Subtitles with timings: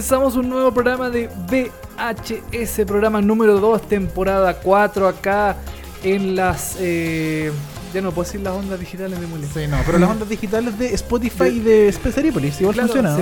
[0.00, 5.56] Comenzamos un nuevo programa de VHS, programa número 2, temporada 4, acá
[6.02, 6.76] en las...
[6.80, 7.52] eh,
[7.92, 9.50] ya no puedo decir las ondas digitales de Molina.
[9.52, 13.14] Sí, no, pero las ondas digitales de Spotify y de Seriepolis igual Claro, funciona.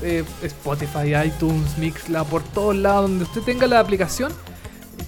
[0.00, 4.32] eh, Spotify, iTunes, Mixcloud, por todos lados, donde usted tenga la aplicación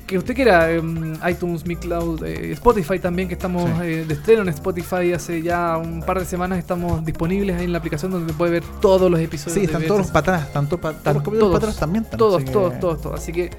[0.08, 3.70] que usted quiera, em, iTunes, Mixcloud, eh, Spotify también, que estamos Sí.
[3.84, 7.72] eh, de estreno en Spotify hace ya un par de semanas, estamos disponibles ahí en
[7.72, 9.54] la aplicación donde puede ver todos los episodios.
[9.54, 10.12] Sí, están todos los VHS.
[10.12, 12.04] para atrás, tanto todos los capítulos todos, para atrás también.
[12.04, 13.20] están, Todos, que todos, todos, todos.
[13.20, 13.50] Así que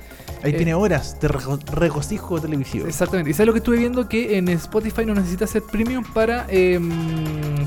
[0.44, 2.88] Ahí eh, tiene horas de rego- regocijo televisivo.
[2.88, 3.30] Exactamente.
[3.32, 6.90] Y sabes lo que estuve viendo que en Spotify no necesitas ser premium para em,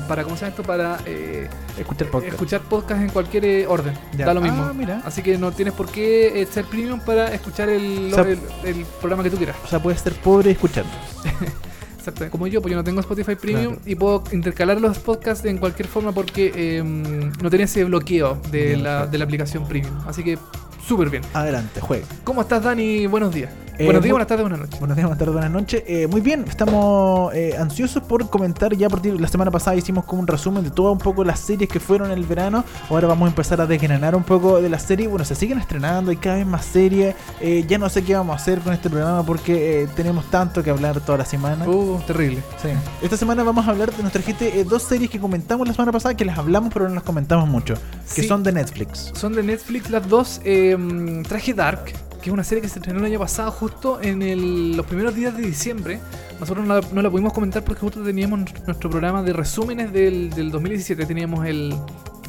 [0.07, 2.33] para cómo se llama esto para eh, Escuchar podcast.
[2.33, 3.93] escuchar podcast en cualquier eh, orden.
[4.17, 4.25] Ya.
[4.25, 4.63] Da lo mismo.
[4.63, 5.01] Ah, mira.
[5.05, 8.39] Así que no tienes por qué eh, ser premium para escuchar el, O sea, el-
[8.63, 9.55] el programa que tú quieras.
[9.63, 10.89] O sea, puedes ser pobre escuchando.
[11.97, 12.31] Exactamente.
[12.31, 13.81] Como yo, porque yo no tengo Spotify Premium Claro.
[13.89, 19.07] y puedo intercalar los podcasts en cualquier forma porque em, no tenía ese bloqueo la,
[19.07, 19.95] de la aplicación Premium.
[20.05, 20.37] Así que
[20.87, 21.23] súper bien.
[21.33, 22.05] Adelante, juegue.
[22.23, 23.07] ¿Cómo estás, Dani?
[23.07, 23.51] Buenos días.
[23.79, 24.79] Eh, buenos días, buenas tardes, buenas noches.
[24.79, 25.83] Buenos días, buenas tardes, buenas noches.
[25.87, 28.75] Eh, muy bien, estamos eh, ansiosos por comentar.
[28.75, 31.39] Ya a partir la semana pasada hicimos como un resumen de todas un poco las
[31.39, 32.63] series que fueron el verano.
[32.87, 35.09] Ahora vamos a empezar a desgranar un poco de las series.
[35.09, 37.15] Bueno, se siguen estrenando, hay cada vez más series.
[37.41, 40.61] Eh, ya no sé qué vamos a hacer con este programa porque eh, tenemos tanto
[40.61, 41.67] que hablar toda la semana.
[41.67, 42.43] Uh, terrible.
[42.61, 42.69] Sí.
[43.01, 45.91] Esta semana vamos a hablar de nuestra gente eh, dos series que comentamos la semana
[45.91, 47.73] pasada, que las hablamos pero no las comentamos mucho,
[48.13, 48.27] que Sí.
[48.27, 49.11] son de Netflix.
[49.15, 50.41] Son de Netflix las dos.
[50.73, 51.85] Em, traje Dark,
[52.21, 55.13] que es una serie que se estrenó el año pasado, justo en el- los primeros
[55.15, 55.99] días de diciembre.
[56.39, 60.29] Nosotros no la, no la pudimos comentar porque justo teníamos nuestro programa de resúmenes del,
[60.29, 61.05] del 2017.
[61.05, 61.75] Teníamos el,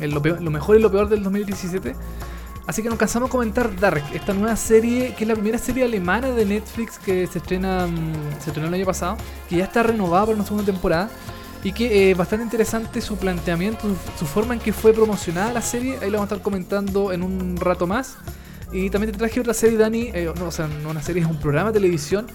[0.00, 1.94] el- lo, peor- lo mejor y lo peor del 2017.
[2.66, 5.84] Así que nos cansamos a comentar Dark, esta nueva serie, que es la primera serie
[5.84, 9.18] alemana de Netflix que se estrena mm, se estrenó el año pasado,
[9.50, 11.10] que ya está renovada para una segunda temporada.
[11.64, 15.62] Y que es bastante interesante su planteamiento, su, su forma en que fue promocionada la
[15.62, 15.94] serie.
[16.02, 18.16] Ahí lo vamos a estar comentando en un rato más.
[18.70, 20.10] Y también te traje otra serie, Dani.
[20.12, 22.26] eh, no, o sea, no una serie, es un programa de televisión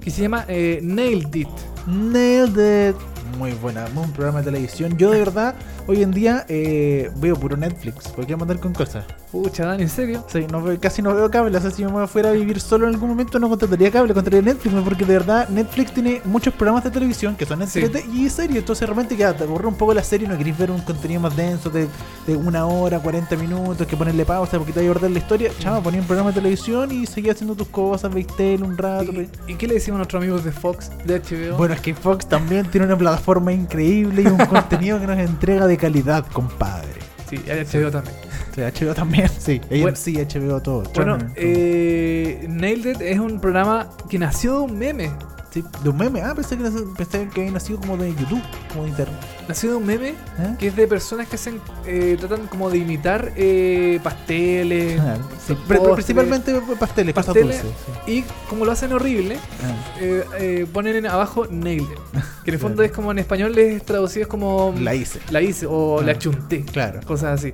[0.00, 1.48] que se llama eh, Nailed It.
[1.86, 2.96] Nailed It.
[3.38, 4.96] Muy buena, muy buen programa de televisión.
[4.98, 5.54] Yo de verdad,
[5.86, 9.04] hoy en día eh, veo puro Netflix, porque quiero mandar con cosas.
[9.32, 10.24] Pucha, Dani, ¿en serio?
[10.32, 12.60] Sí, no veo- casi no veo cable, o sea, si yo me fuera a vivir
[12.60, 16.54] solo en algún momento no contrataría cable, contrataría Netflix, porque de verdad Netflix tiene muchos
[16.54, 17.80] programas de televisión que son Sí.
[17.80, 20.56] entrete y series, entonces realmente ya te aburre un poco la serie y no querés
[20.58, 21.88] ver un contenido más denso de,
[22.26, 25.50] de una hora, 40 minutos, que ponerle pausa porque te va a abordar la historia,
[25.58, 29.12] chava, ponía un programa de televisión y seguía haciendo tus cosas, veis tele un rato.
[29.12, 31.56] ¿Y, y qué le decimos a nuestros amigos de Fox, de HBO?
[31.56, 35.66] Bueno, es que Fox también tiene una plataforma increíble y un contenido que nos entrega
[35.66, 37.00] de calidad, compadre.
[37.28, 38.16] sí, HBO también.
[38.54, 39.60] Sí, HBO también, sí.
[39.70, 40.82] Bueno- AMC, HBO, todo.
[40.94, 45.10] Bueno, eh, Nailed It es un programa que nació de un meme.
[45.50, 46.20] Sí, de un meme.
[46.22, 46.64] Ah, pensé que,
[46.96, 49.16] pensé que había nacido como de YouTube, como de internet.
[49.48, 50.14] Nació de un meme ¿Eh?
[50.58, 55.54] que es de personas que hacen, eh, tratan como de imitar eh, pasteles, Claro, sí,
[55.54, 57.80] postres, pero- pero principalmente pasteles, pasteles, dulces.
[58.06, 58.12] sí.
[58.12, 62.22] y como lo hacen horrible, Ah, eh, ponen en abajo nailed it.
[62.44, 65.20] Que en el fondo es como en español es traducido es como La hice.
[65.30, 66.04] la hice o Ah.
[66.04, 66.62] la chunté.
[66.64, 67.00] Claro.
[67.06, 67.52] Cosas así.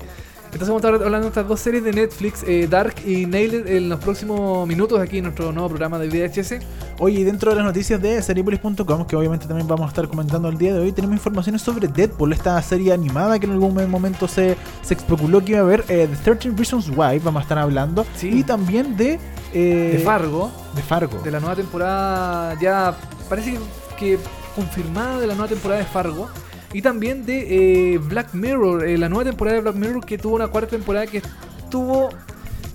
[0.52, 3.66] Entonces vamos a estar hablando de estas dos series de Netflix, eh, Dark y Nailed,
[3.66, 6.60] en los próximos minutos aquí en nuestro nuevo programa de VHS.
[6.98, 10.50] Oye, y dentro de las noticias de Seriepolis.com, que obviamente también vamos a estar comentando
[10.50, 14.28] el día de hoy, tenemos informaciones sobre Deadpool, esta serie animada que en algún momento
[14.28, 17.58] se, se especuló que iba a haber, eh, The 13 Reasons Why, vamos a estar
[17.58, 18.28] hablando, Sí.
[18.28, 19.18] y también de...
[19.54, 21.18] eh, de Fargo, De Fargo.
[21.22, 22.94] de la nueva temporada ya
[23.28, 23.58] parece que,
[23.98, 24.18] que
[24.54, 26.28] confirmada de la nueva temporada de Fargo
[26.72, 30.36] y también de eh, Black Mirror, eh, la nueva temporada de Black Mirror que tuvo
[30.36, 31.22] una cuarta temporada que
[31.70, 32.10] tuvo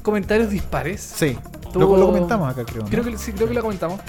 [0.01, 1.01] comentarios dispares.
[1.01, 1.38] Sí,
[1.73, 2.83] Tuvo- lo, lo comentamos acá, creo.
[2.83, 2.89] ¿no?
[2.89, 3.99] Creo que sí, creo que la comentamos.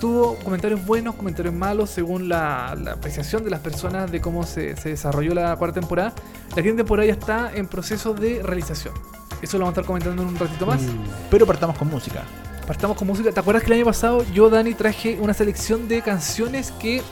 [0.00, 4.76] Tuvo comentarios buenos, comentarios malos, según la, la apreciación de las personas de cómo se,
[4.76, 6.12] se desarrolló la cuarta temporada.
[6.56, 8.92] La quinta temporada ya está en proceso de realización.
[9.40, 10.82] Eso lo vamos a estar comentando en un ratito más.
[10.82, 10.86] Uh,
[11.30, 12.22] Pero partamos con música.
[12.66, 13.30] Partamos con música.
[13.30, 17.02] ¿Te acuerdas que el año pasado yo, Dani, traje una selección de canciones que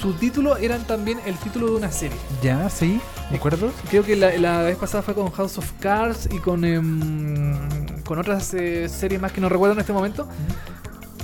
[0.00, 2.16] su título eran también el título de una serie?
[2.42, 3.00] Ya, sí,
[3.30, 3.72] ¿de acuerdo?
[3.90, 7.56] Creo que la, la vez pasada fue con House of Cards y con, em,
[8.04, 10.28] con otras eh, series más que no recuerdo en este momento.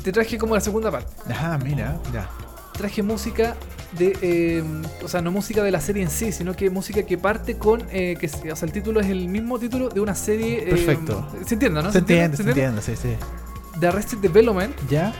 [0.03, 1.11] Te traje como la segunda parte.
[1.33, 2.29] Ah, mira, ya.
[2.73, 3.55] Traje música
[3.93, 4.65] de, eh,
[5.05, 7.83] o sea, no música de la serie en sí, sino que música que parte con,
[7.91, 10.65] eh, que, o sea, el título es el mismo título de una serie.
[10.65, 11.27] eh, Perfecto.
[11.47, 11.93] ¿Se entiende, no?
[11.93, 13.15] Se entiende, se entiende, sí, sí.
[13.79, 15.13] De Arrested Development, Ya,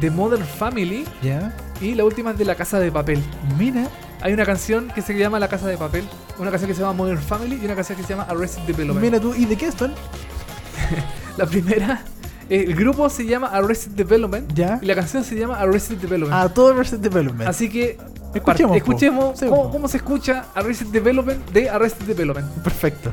[0.00, 1.52] de Modern Family ya.
[1.80, 3.22] Y la última es de La Casa de Papel.
[3.58, 3.88] Mira,
[4.22, 6.04] Hay una canción que se llama La Casa de Papel,
[6.38, 9.02] una canción que se llama Modern Family y una canción que se llama Arrested Development.
[9.02, 9.70] mira tú, ¿y de qué?
[11.36, 12.02] La primera,
[12.50, 14.78] eh, el grupo se llama Arrested Development Ya.
[14.82, 16.42] y la canción se llama Arrested Development.
[16.42, 17.48] A todo Arrested Development.
[17.48, 17.96] Así que
[18.34, 22.46] Escuchemos, escuchemos cómo, cómo se escucha Arrested Development de Arrested Development.
[22.62, 23.12] Perfecto.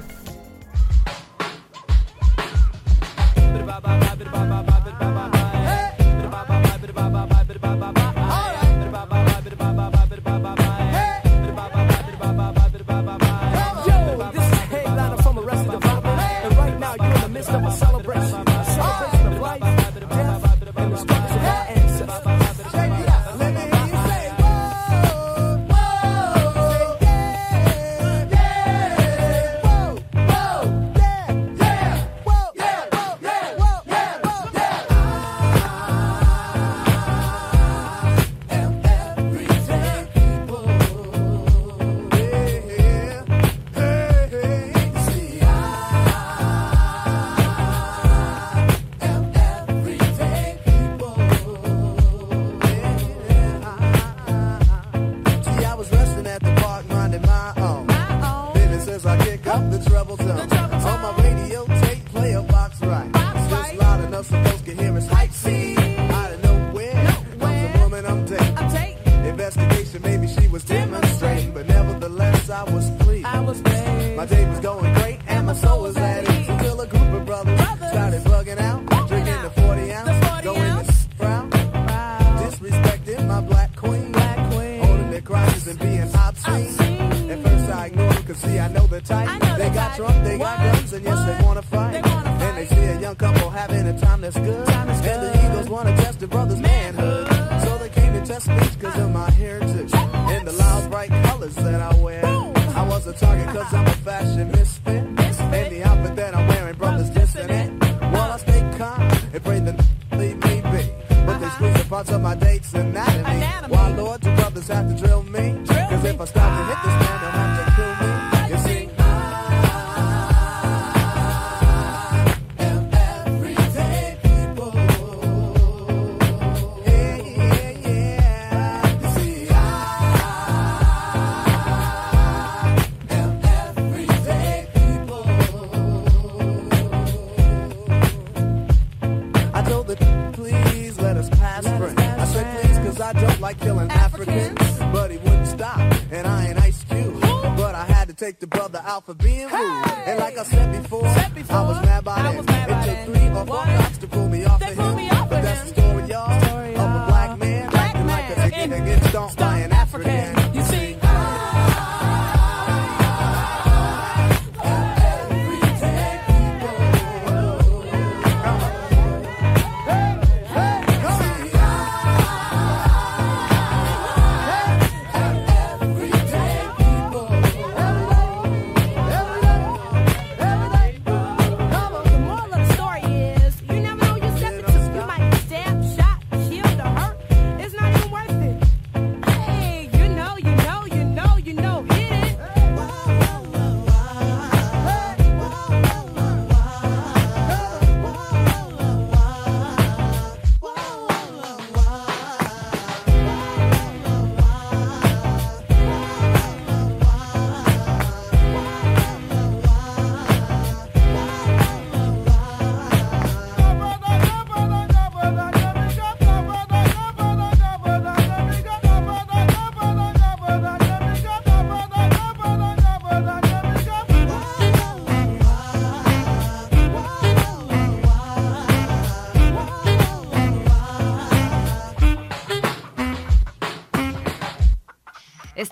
[93.68, 97.28] Having a time that's good, and the Eagles wanna test the brother's manhood.
[97.64, 101.56] So they came to test me cause of my heritage and the loud bright colors
[101.56, 102.26] that I wear.
[102.26, 105.04] I was a target cause I'm a fashion misfit.
[105.04, 107.70] And the outfit that I'm wearing, brothers dissing it.
[108.14, 109.02] While I stay calm
[109.34, 109.76] and pray that
[110.14, 110.92] leave me be.
[111.26, 111.56] But they uh-huh.
[111.56, 113.74] squeeze the parts of my date's anatomy.
[113.74, 115.56] Why, Lord, do brothers have to drill me?
[115.68, 117.07] Cause if I stop to hit this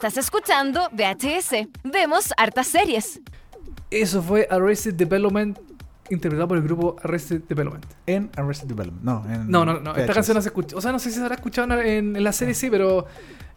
[0.08, 1.68] Estás escuchando VHS.
[1.84, 3.20] Vemos hartas series.
[3.90, 5.58] Eso fue Arrested Development,
[6.12, 7.84] interpretado por el grupo Arrested Development.
[8.06, 9.04] En Arrested Development.
[9.04, 9.96] No, en No, no, no.
[9.96, 10.76] Esta canción no se escucha.
[10.76, 13.08] O sea, no sé si se habrá escuchado en, en la serie, sí, pero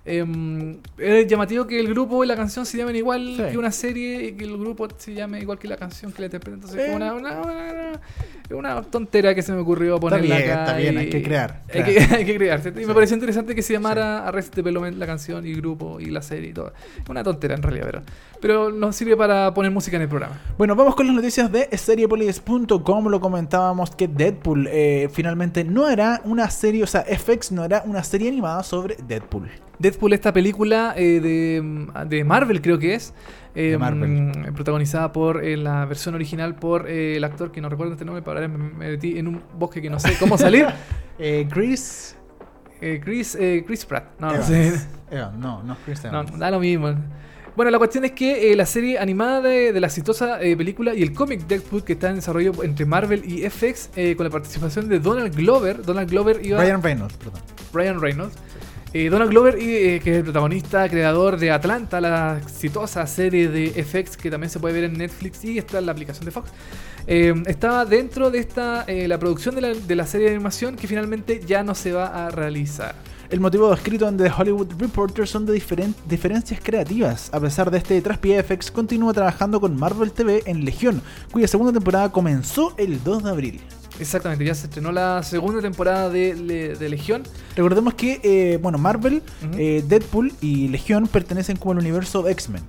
[0.09, 3.43] em, es llamativo que el grupo y la canción se llamen igual Sí.
[3.51, 6.27] que una serie y que el grupo se llame igual que la canción que la
[6.27, 6.55] interpreta.
[6.57, 6.87] Entonces, Eh.
[6.91, 8.01] es una, una, una-
[8.51, 10.61] una tontera que se me ocurrió ponerla bien, acá.
[10.65, 12.63] está bien, y- hay que crear, Hay, que, hay que crear.
[12.81, 16.07] Y me pareció interesante que se llamara Arrested Development la canción y el grupo y
[16.07, 16.73] la serie y todo.
[17.11, 18.03] Una tontera en realidad, pero,
[18.41, 20.41] pero nos sirve para poner música en el programa.
[20.57, 23.09] Bueno, vamos con las noticias de Seriepolis.com.
[23.09, 27.83] Lo comentábamos que Deadpool eh, finalmente no hará una serie, o sea, FX no hará
[27.85, 29.49] una serie animada sobre Deadpool.
[29.79, 33.15] Deadpool, esta película eh, de, de Marvel, creo que es.
[33.55, 34.53] eh, Marvel.
[34.55, 38.23] protagonizada por eh, la versión original por eh, el actor que no recuerdo este nombre,
[38.23, 40.67] pero ahora me, me metí en un bosque que no sé cómo salir.
[41.21, 42.15] Eh, Chris.
[42.81, 44.05] Eh, Chris, eh, Chris Pratt.
[44.21, 44.73] No, no sé.
[45.37, 46.95] No, no Chris No, da lo mismo.
[47.57, 50.95] Bueno, la cuestión es que eh, la serie animada de, de la exitosa eh, película
[50.95, 54.31] y el cómic Deadpool que está en desarrollo entre Marvel y FX eh, con la
[54.31, 55.83] participación de Donald Glover.
[55.85, 57.41] Donald Glover iba Ryan Reynolds, perdón.
[57.73, 58.37] Ryan Reynolds.
[58.95, 63.69] Eh, Donald Glover, eh, que es el protagonista, creador de Atlanta, la exitosa serie de
[63.85, 66.51] FX que también se puede ver en Netflix y está en la aplicación de Fox.
[67.07, 71.63] eh, estaba dentro de esta la producción de la, serie de animación que finalmente ya
[71.63, 72.95] no se va a realizar.
[73.31, 77.29] El motivo descrito en The Hollywood Reporter son de diferen- diferencias creativas.
[77.35, 81.73] A pesar de este traspié, FX continúa trabajando con Marvel TV en Legión, cuya segunda
[81.75, 83.61] temporada comenzó el 2 de abril.
[84.01, 86.35] Exactamente, ya se estrenó la segunda temporada de,
[86.79, 87.25] de Legión.
[87.57, 89.23] Recordemos que, eh, bueno, Marvel,
[89.57, 92.63] eh, Deadpool y Legión pertenecen como al universo X-Men.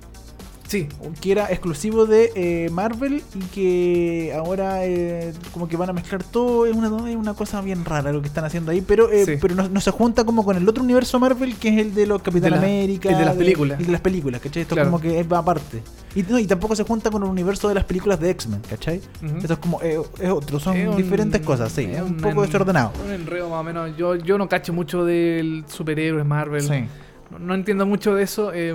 [0.70, 0.86] Sí,
[1.20, 6.22] que era exclusivo de eh, Marvel y que ahora eh, como que van a mezclar
[6.22, 9.24] todo es una, es una cosa bien rara lo que están haciendo ahí pero eh,
[9.26, 9.32] Sí.
[9.42, 12.06] pero no, no se junta como con el otro universo Marvel que es el de
[12.06, 13.80] los Capitán De la- América el de las películas.
[13.80, 14.62] y de las películas ¿cachai?
[14.62, 14.90] esto Claro.
[14.92, 15.82] como que es- va aparte
[16.14, 19.00] y, no, y tampoco se junta con el universo de las películas de X-Men ¿cachai?
[19.26, 19.38] Ujú.
[19.38, 22.44] esto es como eh, es otro son Es un- diferentes cosas sí es un, poco
[22.44, 23.96] en- desordenado Un enredo más o menos.
[23.96, 26.62] Yo, yo no cacho mucho del superhéroe Marvel.
[26.62, 26.84] sí.
[27.32, 28.52] No, no entiendo mucho de eso.
[28.54, 28.74] eh,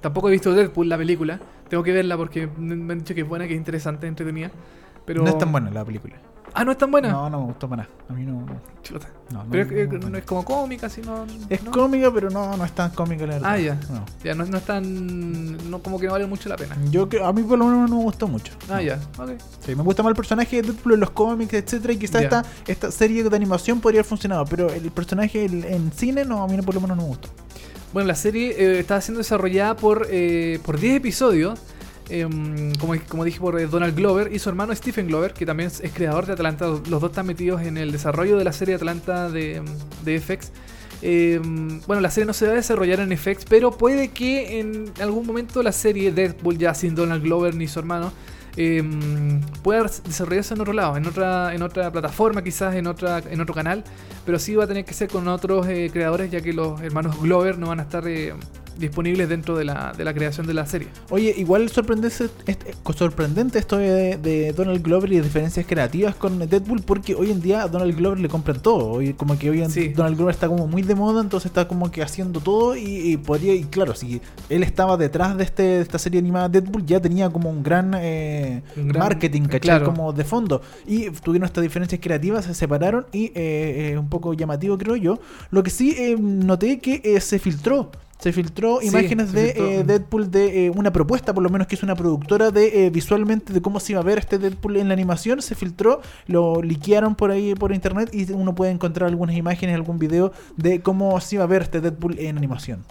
[0.00, 1.38] tampoco he visto Deadpool, la película.
[1.68, 4.50] Tengo que verla porque me han dicho que es buena, que es interesante, entretenida.
[5.04, 5.22] Pero...
[5.22, 6.16] no es tan buena la película
[6.52, 7.08] Ah, no es tan buena.
[7.10, 8.44] no no me gustó para nada a mí no,
[8.82, 9.06] Chuta.
[9.32, 11.24] no, no- Pero es, no es- no es como cómica, sino.
[11.48, 13.50] Es cómica, pero no, no es tan cómica la verdad.
[13.52, 13.74] Ah, ya.
[13.88, 14.04] No.
[14.24, 15.70] Ya, no, no es tan.
[15.70, 16.76] No, como que no vale mucho la pena.
[16.90, 18.52] Yo que a mí por lo menos no me gustó mucho.
[18.68, 18.98] Ah, ya.
[19.16, 19.30] Ok.
[19.60, 22.44] Sí, me gusta más el personaje de Deadpool en los cómics, etcétera, y quizás esta,
[22.66, 26.56] esta serie de animación podría haber funcionado, pero el personaje en, cine no, a mí
[26.56, 27.28] no, por lo menos no me gustó.
[27.92, 31.58] Bueno, la serie eh, está siendo desarrollada por, eh, por 10 episodios.
[32.08, 35.68] em, como, como dije, por eh, Donald Glover y su hermano Stephen Glover, que también
[35.68, 36.66] es, creador de Atlanta.
[36.66, 39.62] Los los dos están metidos en el desarrollo de la serie Atlanta de,
[40.04, 40.50] de FX.
[41.02, 44.92] Em, bueno, la serie no se va a desarrollar en FX, pero puede que en
[45.00, 48.12] algún momento la serie Deadpool, ya sin Donald Glover ni su hermano,
[48.56, 53.40] em, pueda desarrollarse en otro lado, en otra, en otra plataforma, quizás en otra, en
[53.40, 53.84] otro canal,
[54.24, 57.20] pero sí va a tener que ser con otros eh, creadores, ya que los hermanos
[57.20, 58.34] Glover no van a estar eh,
[58.80, 60.88] disponibles dentro de la, de la creación de la serie.
[61.10, 66.38] Oye, igual sorprendente, este- sorprendente esto de, de Donald Glover y las diferencias creativas con
[66.38, 68.90] Deadpool, porque hoy en día a Donald Glover le compran todo.
[68.92, 69.88] Hoy, como que hoy en Sí.
[69.90, 72.82] Donald Glover está como muy de moda, entonces está como que haciendo todo y,
[73.12, 76.84] y podría, y claro, si él estaba detrás de, este, de esta serie animada Deadpool,
[76.86, 79.60] ya tenía como un gran, eh, Un gran- marketing, ¿cachai?
[79.60, 79.84] claro.
[79.86, 80.62] Como de fondo.
[80.86, 85.18] Y tuvieron estas diferencias creativas, se separaron y eh, eh, un poco llamativo, creo yo.
[85.50, 87.90] Lo que sí eh, noté que eh, se filtró.
[88.20, 89.68] Se filtró Sí, imágenes se de filtró.
[89.70, 92.90] eh, Deadpool de eh, una propuesta, por lo menos que es una productora de eh,
[92.90, 95.40] visualmente de cómo se iba a ver este Deadpool en la animación.
[95.42, 99.98] Se filtró, lo liquearon por ahí por internet y uno puede encontrar algunas imágenes, algún
[99.98, 102.84] video de cómo se iba a ver este Deadpool en animación.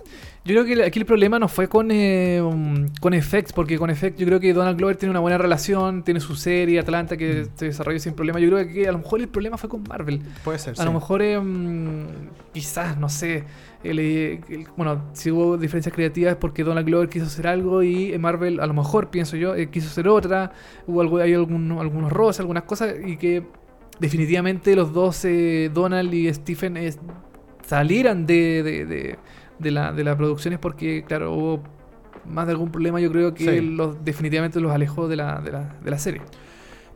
[0.46, 3.94] Yo creo que aquí el problema no fue con, eh, um, con FX, porque con
[3.94, 7.48] FX yo creo que Donald Glover tiene una buena relación, tiene su serie Atlanta que
[7.56, 8.40] se desarrolla sin problema.
[8.40, 10.22] Yo creo que a lo mejor el problema fue con Marvel.
[10.46, 10.76] Puede ser.
[10.80, 12.06] A lo mejor, eh, mm,
[12.54, 13.44] quizás, no sé.
[13.84, 17.82] El, eh, el- bueno, si hubo diferencias creativas es porque Donald Glover quiso hacer algo
[17.84, 20.52] y Marvel, a lo mejor, pienso yo, eh, quiso hacer otra.
[20.88, 23.44] Hubo algo, hay algún- algunos roces, algunas cosas y que
[24.00, 26.94] definitivamente los dos, eh, Donald y Stephen, eh,
[27.66, 29.20] salieran de, de, de-
[29.60, 31.64] de la, de las producciones porque, claro, hubo
[32.26, 33.00] más de algún problema.
[33.00, 33.62] Yo creo que Sí.
[33.62, 36.22] los, definitivamente los alejó de la, de la, de la serie.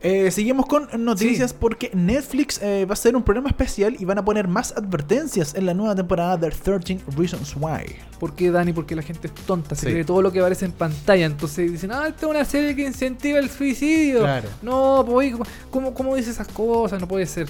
[0.06, 1.56] Eh, seguimos con noticias Sí.
[1.58, 5.54] porque Netflix eh, va a hacer un programa especial y van a poner más advertencias
[5.54, 7.96] en la nueva temporada de 13 Reasons Why.
[8.20, 8.74] ¿Por qué, Dani?
[8.74, 9.92] Porque la gente es tonta, se Sí.
[9.92, 11.24] cree todo lo que aparece en pantalla.
[11.24, 14.20] Entonces dicen, ah, esta es una serie que incentiva el suicidio.
[14.20, 14.48] Claro.
[14.60, 15.34] No, pues,
[15.70, 17.00] ¿cómo, ¿cómo dice esas cosas?
[17.00, 17.46] No puede ser.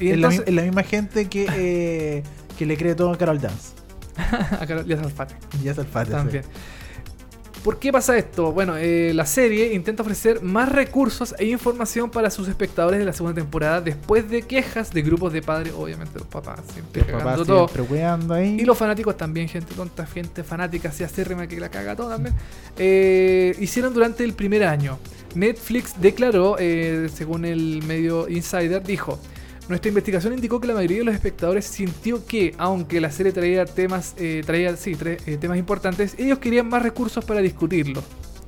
[0.00, 2.22] Y es, la, entonces, es la misma gente que, eh,
[2.58, 3.72] que le cree todo a Carol Dance.
[4.16, 6.12] a Carol- y a Salfate Y es el Fate, sí.
[6.16, 6.44] también.
[7.62, 8.52] ¿Por qué pasa esto?
[8.52, 13.12] Bueno, eh, la serie intenta ofrecer más recursos e información para sus espectadores de la
[13.12, 17.30] segunda temporada después de quejas de grupos de padres, obviamente los papás, siempre Los cagando
[17.30, 17.68] papás todo.
[17.68, 18.56] siempre ahí.
[18.60, 22.34] Y los fanáticos también, gente tonta, gente fanática, así acérrima que la caga todo también.
[22.78, 24.98] Eh, hicieron durante el primer año.
[25.34, 29.18] Netflix declaró, eh, según el medio Insider, dijo.
[29.70, 33.64] Nuestra investigación indicó que la mayoría de los espectadores sintió que, aunque la serie traía
[33.64, 34.42] temas, eh,
[34.76, 38.02] sí, eh, temas importantes, ellos querían más recursos para discutirlo.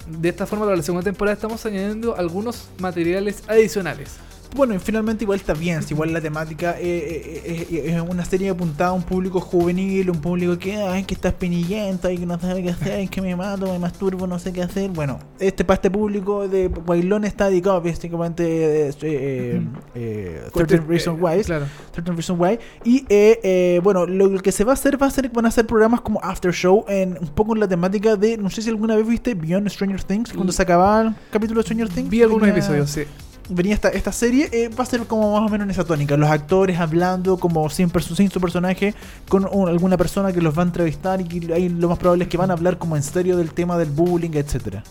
[0.09, 4.17] De esta forma, para la segunda temporada estamos añadiendo algunos materiales adicionales.
[4.55, 8.51] Bueno, finalmente igual está bien, si igual la temática eh, eh, eh, es una serie
[8.51, 12.39] apuntada a un público juvenil, un público que, ay, que está espinillento y que no
[12.39, 14.91] sabe qué hacer, que me mato, me masturbo, no sé qué hacer.
[14.91, 19.63] Bueno, este para este público de Bailón está dedicado básicamente eh, eh,
[19.95, 21.43] eh, 13 Reasons Why.
[21.45, 21.67] Claro.
[21.93, 22.59] 13 Reasons Why.
[22.85, 26.03] Y bueno, lo que se va a hacer va a ser van a ser programas
[26.03, 29.07] como After Show en un poco en la temática de no sé si alguna vez
[29.07, 32.11] viste Beyond Stranger Things cuando se acababa el capítulo de Stranger Things.
[32.11, 33.05] Vi algunos episodios, sí.
[33.49, 36.17] Venía esta, esta serie, eh, va a ser como más o menos en esa tónica.
[36.17, 38.95] Los actores hablando como sin, sin su personaje
[39.29, 42.25] con un- alguna persona que los va a entrevistar y que ahí lo más probable
[42.25, 44.83] es que van a hablar como en serio del tema del bullying, etcétera.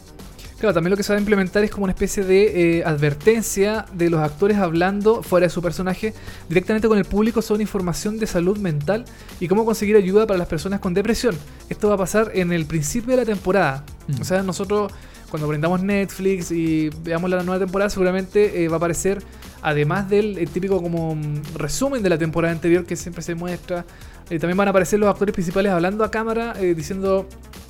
[0.60, 3.86] Claro, también lo que se va a implementar es como una especie de eh, advertencia
[3.94, 6.14] de los actores hablando fuera de su personaje
[6.50, 9.06] directamente con el público sobre información de salud mental
[9.40, 11.36] y cómo conseguir ayuda para las personas con depresión.
[11.68, 13.84] Esto va a pasar en el principio de la temporada.
[14.08, 14.22] Mm.
[14.22, 14.92] O sea, nosotros
[15.32, 19.24] cuando prendamos Netflix y veamos la nueva temporada seguramente eh, va a aparecer,
[19.64, 23.86] además del el típico como mm, resumen de la temporada anterior que siempre se muestra,
[24.30, 27.28] eh, también van a aparecer los actores principales hablando a cámara eh, diciendo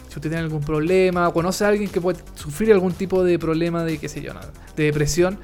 [0.09, 3.39] si usted tiene algún problema o conoce a alguien que puede sufrir algún tipo de
[3.39, 5.37] problema de, qué sé yo, nada, de depresión,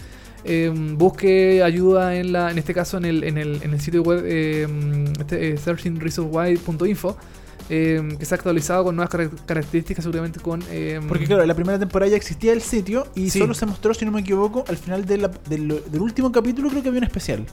[0.44, 4.02] eh, busque ayuda en la en este caso en el, en el, en el sitio
[4.02, 4.68] web eh,
[5.20, 5.54] este,
[7.70, 10.64] eh, que se ha actualizado con nuevas carac- características seguramente con...
[10.70, 13.40] eh, Porque claro, en la primera temporada ya existía el sitio y Sí.
[13.40, 16.70] solo se mostró, si no me equivoco, al final de la- del, del último capítulo
[16.70, 17.46] creo que había un especial.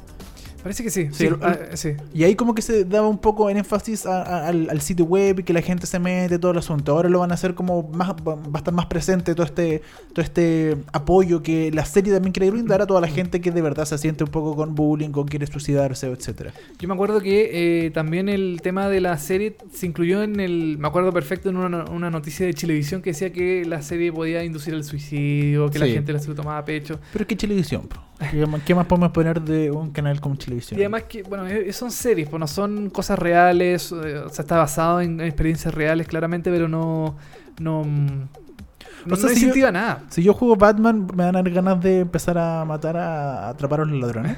[0.64, 1.08] Parece que sí.
[1.12, 1.90] Sí, ah, sí.
[2.12, 5.04] Y ahí como que se daba un poco en énfasis a- a- al, al sitio
[5.04, 6.90] web y que la gente se mete, todo el asunto.
[6.92, 10.24] Ahora lo van a hacer como más, va a estar más presente todo este, todo
[10.24, 13.84] este apoyo que la serie también quiere brindar a toda la gente que de verdad
[13.84, 16.52] se siente un poco con bullying, con quiere suicidarse, etcétera.
[16.80, 20.78] Yo me acuerdo que eh, también el tema de la serie se incluyó en el.
[20.78, 24.42] Me acuerdo perfecto en una, una noticia de Chilevisión que decía que la serie podía
[24.42, 26.98] inducir el suicidio, que la gente la se lo tomaba a pecho.
[27.12, 27.96] Pero qué televisión, po?
[28.64, 30.78] ¿Qué, más- podemos poner de un canal como televisión?
[30.80, 34.42] Y además que, bueno, eh, son series, pues no son cosas reales, eh, o sea,
[34.42, 37.16] está basado en experiencias reales claramente, pero no.
[37.60, 37.84] No.
[37.84, 38.28] mm,
[39.06, 40.02] No, O sea, no si yo- incentiva nada.
[40.08, 43.84] Si yo juego Batman, me dan ganas de empezar a matar, a, a atrapar a
[43.84, 44.36] los ladrones.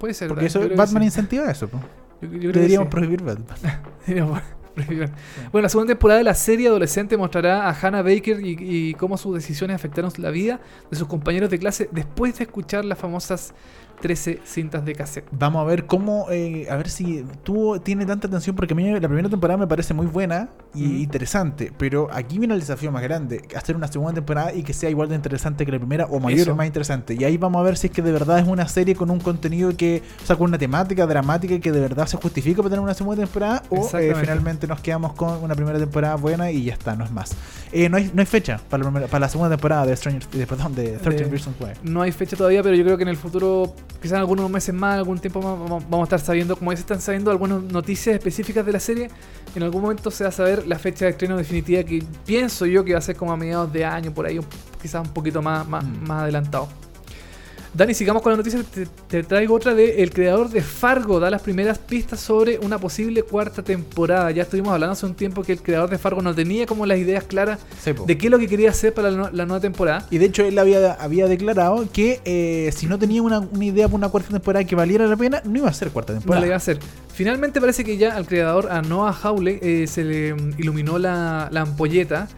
[0.00, 0.28] Puede ser.
[0.28, 1.06] Porque eso, Batman sí.
[1.06, 1.68] incentiva eso.
[1.68, 1.78] po.
[2.22, 2.90] Yo- yo Deberíamos sí.
[2.90, 3.58] prohibir Batman.
[4.06, 4.40] Deberíamos
[4.74, 5.10] prohibir.
[5.52, 9.16] Bueno, la segunda temporada de la serie adolescente mostrará a Hannah Baker y, y cómo
[9.16, 10.58] sus decisiones afectaron la vida
[10.90, 13.54] de sus compañeros de clase después de escuchar las famosas
[14.00, 15.26] 13 cintas de cassette.
[15.32, 18.88] Vamos a ver cómo, eh, a ver si tú tiene tanta atención, porque a mí
[18.92, 20.94] la primera temporada me parece muy buena y Ujú.
[20.96, 24.88] interesante, pero aquí viene el desafío más grande, hacer una segunda temporada y que sea
[24.90, 26.52] igual de interesante que la primera o mayor Eso.
[26.52, 27.14] o más interesante.
[27.18, 29.18] Y ahí vamos a ver si es que de verdad es una serie con un
[29.20, 32.82] contenido que, o sea, con una temática dramática que de verdad se justifica para tener
[32.84, 36.74] una segunda temporada o eh, finalmente nos quedamos con una primera temporada buena y ya
[36.74, 37.32] está, no es más.
[37.72, 40.26] Eh, no, hay, no hay fecha para la, primera- para la segunda temporada de Stranger
[40.28, 41.68] de, perdón, de 13 De- Reasons Why.
[41.82, 44.74] No hay fecha todavía, pero yo creo que en el futuro, quizás en algunos meses
[44.74, 48.14] más, algún tiempo más, vamos, a estar sabiendo, como ya se están sabiendo algunas noticias
[48.14, 49.10] específicas de la serie,
[49.54, 52.84] en algún momento se va a saber la fecha de estreno definitiva que pienso yo
[52.84, 54.38] que va a ser como a mediados de año, por ahí,
[54.80, 56.06] quizás un poquito más, más, Mm.
[56.06, 56.68] más adelantado.
[57.74, 58.62] Dani, sigamos con la noticia.
[58.62, 62.78] Te, te traigo otra de el creador de Fargo da las primeras pistas sobre una
[62.78, 64.30] posible cuarta temporada.
[64.30, 66.98] Ya estuvimos hablando hace un tiempo que el creador de Fargo no tenía como las
[66.98, 67.58] ideas claras
[68.06, 70.06] de qué es lo que quería hacer para la, nueva temporada.
[70.10, 73.86] Y de hecho él había, había declarado que eh, si no tenía una, una idea
[73.86, 76.40] para una cuarta temporada que valiera la pena, no iba a ser cuarta No temporada.
[76.40, 76.78] la iba a hacer.
[77.12, 81.48] Finalmente parece que ya al creador, a Noah Hawley, eh, se le mm, iluminó la,
[81.50, 82.28] la ampolleta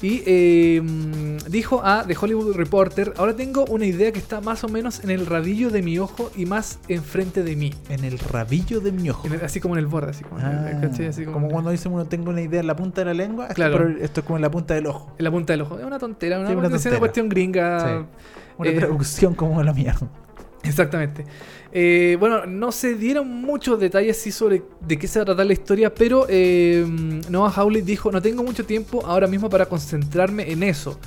[0.00, 4.62] y eh, mm, dijo a The Hollywood Reporter, ahora tengo una idea que está más
[4.62, 7.74] o menos en el rabillo de mi ojo y más enfrente de mí.
[7.88, 9.26] En el rabillo de mi ojo.
[9.26, 11.08] El- así como en el borde, así como, en el- Ah.
[11.08, 13.48] Así como, como cuando dice uno tengo una idea en la punta de la lengua,
[13.48, 13.76] Claro.
[13.78, 15.12] pero esto es como en la punta del ojo.
[15.18, 15.78] en la punta del ojo.
[15.78, 16.98] Es una tontera, una, Sí, una es una tontera.
[17.00, 17.80] cuestión gringa.
[17.80, 18.06] Sí.
[18.58, 19.96] Una Eh, traducción como la mía.
[20.62, 21.24] Exactamente.
[21.70, 25.52] Eh, bueno, no se dieron muchos detalles sobre de qué se va a tratar la
[25.52, 26.84] historia, pero eh,
[27.28, 30.98] Noah Hawley dijo, no tengo mucho tiempo ahora mismo para concentrarme en eso.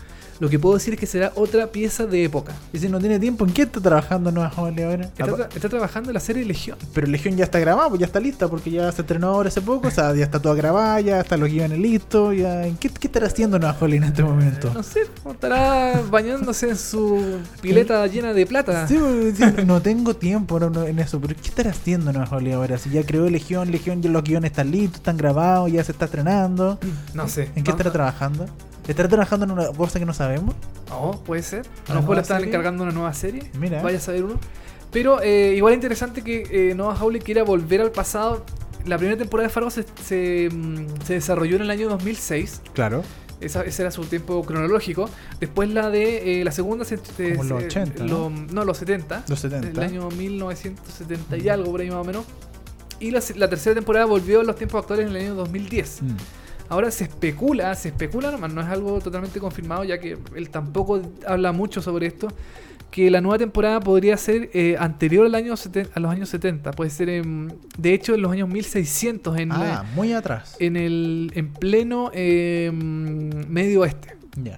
[0.42, 2.54] Lo que puedo decir es que será otra pieza de época.
[2.74, 5.04] Y si no tiene tiempo, ¿en qué está trabajando Nueva Holly ahora?
[5.06, 6.78] Está, tra- está trabajando en la serie Legión.
[6.96, 9.62] Pero Legión ya está grabada, pues ya está lista, porque ya se estrenó ahora hace
[9.62, 12.64] poco, o sea, ya está toda grabada, ya están los guiones listos, ya...
[12.80, 14.72] ¿Qué, qué estará haciendo Nueva Holly en este momento?
[14.74, 15.02] No sé,
[15.32, 18.88] estará bañándose en su pileta llena de plata.
[18.88, 22.36] Sí, porque sí, no tengo tiempo no, no, en eso, pero ¿qué estará haciendo Nueva
[22.36, 22.80] Holly ahora?
[22.80, 26.06] Si ya creó Legión, Legión, ya los guiones están listos, están grabados, ya se está
[26.06, 26.80] estrenando.
[27.14, 27.52] No sé.
[27.56, 28.48] ¿En qué No, estará trabajando?
[28.88, 30.56] ¿Estará trabajando en una cosa que no sabemos?
[30.90, 31.66] No, puede ser.
[31.88, 32.50] A ¿Una lo mejor le están serie?
[32.50, 33.50] encargando una nueva serie.
[33.60, 33.82] Mira.
[33.82, 34.40] Vaya a saber uno.
[34.92, 38.44] Pero eh, igual es interesante que eh, Noah Hawley quiera volver al pasado.
[38.86, 42.62] La primera temporada de Fargo se, se, mm, se desarrolló en el año 2006.
[42.74, 43.04] Claro.
[43.40, 45.10] Esa- ese era su tiempo cronológico.
[45.40, 48.46] Después la de eh, la segunda se, se- Como los se- 80, lo- ¿no?
[48.52, 49.24] no, los 70.
[49.28, 49.70] Los 70.
[49.70, 52.26] El año 1970 y algo por ahí más o menos.
[53.00, 56.02] Y la, la tercera temporada volvió a los tiempos actuales en el año 2010.
[56.02, 56.08] Mm.
[56.72, 61.02] Ahora se especula, se especula nomás, no es algo totalmente confirmado, ya que él tampoco
[61.28, 62.30] habla mucho sobre esto,
[62.90, 65.54] que la nueva temporada podría ser eh, anterior al año
[65.94, 69.58] a los años 70, puede ser en- de hecho en los años 1600 en, Ah,
[69.58, 70.56] la- muy atrás.
[70.60, 74.16] en el en pleno eh, medio oeste.
[74.42, 74.58] Ya.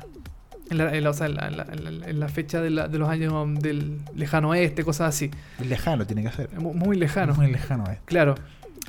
[0.70, 1.68] En la, en la- o sea, en la,
[2.08, 5.32] en fecha de, la- de los años del lejano oeste, cosas así.
[5.68, 6.50] Lejano tiene que ser.
[6.60, 7.34] Mu- Muy lejano.
[7.34, 8.00] Muy lejano eh.
[8.06, 8.36] Claro.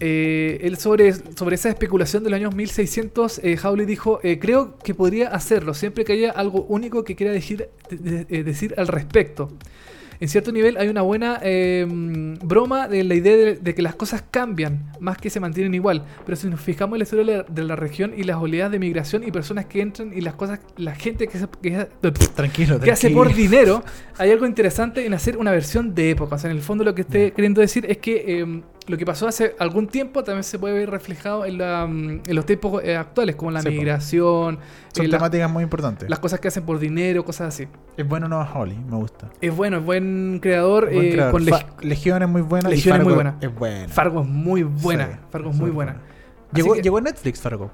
[0.00, 4.76] Eh, él sobre, sobre esa especulación de los años 1600, eh, Hawley dijo, eh, creo
[4.78, 8.74] que podría hacerlo siempre que haya algo único que quiera decir, de- de- eh, decir
[8.76, 9.52] al respecto.
[10.20, 13.96] En cierto nivel hay una buena mm, broma de la idea de, de que las
[13.96, 16.04] cosas cambian más que se mantienen igual.
[16.24, 18.70] Pero si nos fijamos en la historia de la, de la región y las oleadas
[18.72, 21.88] de migración y personas que entran y las cosas, la gente que, se- que,
[22.34, 23.84] Tranquilo, que hace por dinero,
[24.16, 26.36] hay algo interesante en hacer una versión de época.
[26.36, 29.06] O sea, en el fondo lo que esté queriendo decir es que eh, lo que
[29.06, 32.82] pasó hace algún tiempo también se puede ver reflejado en, la, mm, en los tiempos
[32.84, 34.58] eh, actuales, como la Sí, migración,
[34.94, 36.10] Son temáticas muy importantes.
[36.10, 37.66] las cosas que hacen por dinero, cosas así.
[37.96, 39.30] Es bueno Nueva Holly, me gusta.
[39.40, 40.92] Es bueno, es buen creador.
[40.92, 42.68] Buen eh, con Leg- Legión es muy buena.
[42.68, 43.36] Legión es muy buena.
[43.40, 43.88] Es buena.
[43.88, 45.06] Fargo es muy buena.
[45.06, 45.92] Sí, Fargo es muy buena.
[45.92, 47.70] Así Llegó, que- llegó a Netflix, Fargo.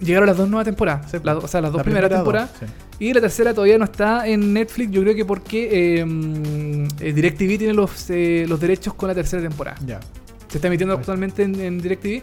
[0.00, 1.10] Llegaron las dos nuevas temporadas.
[1.10, 2.50] Sí, o sea, las dos La primeras primera temporadas.
[2.98, 4.90] Y la tercera todavía no está en Netflix.
[4.92, 9.14] Yo creo que porque eh, mm, eh, DirecTV tiene los, eh, los derechos con la
[9.14, 9.76] tercera temporada.
[9.86, 10.00] Ya.
[10.50, 12.22] Se está emitiendo actualmente en, en DirecTV.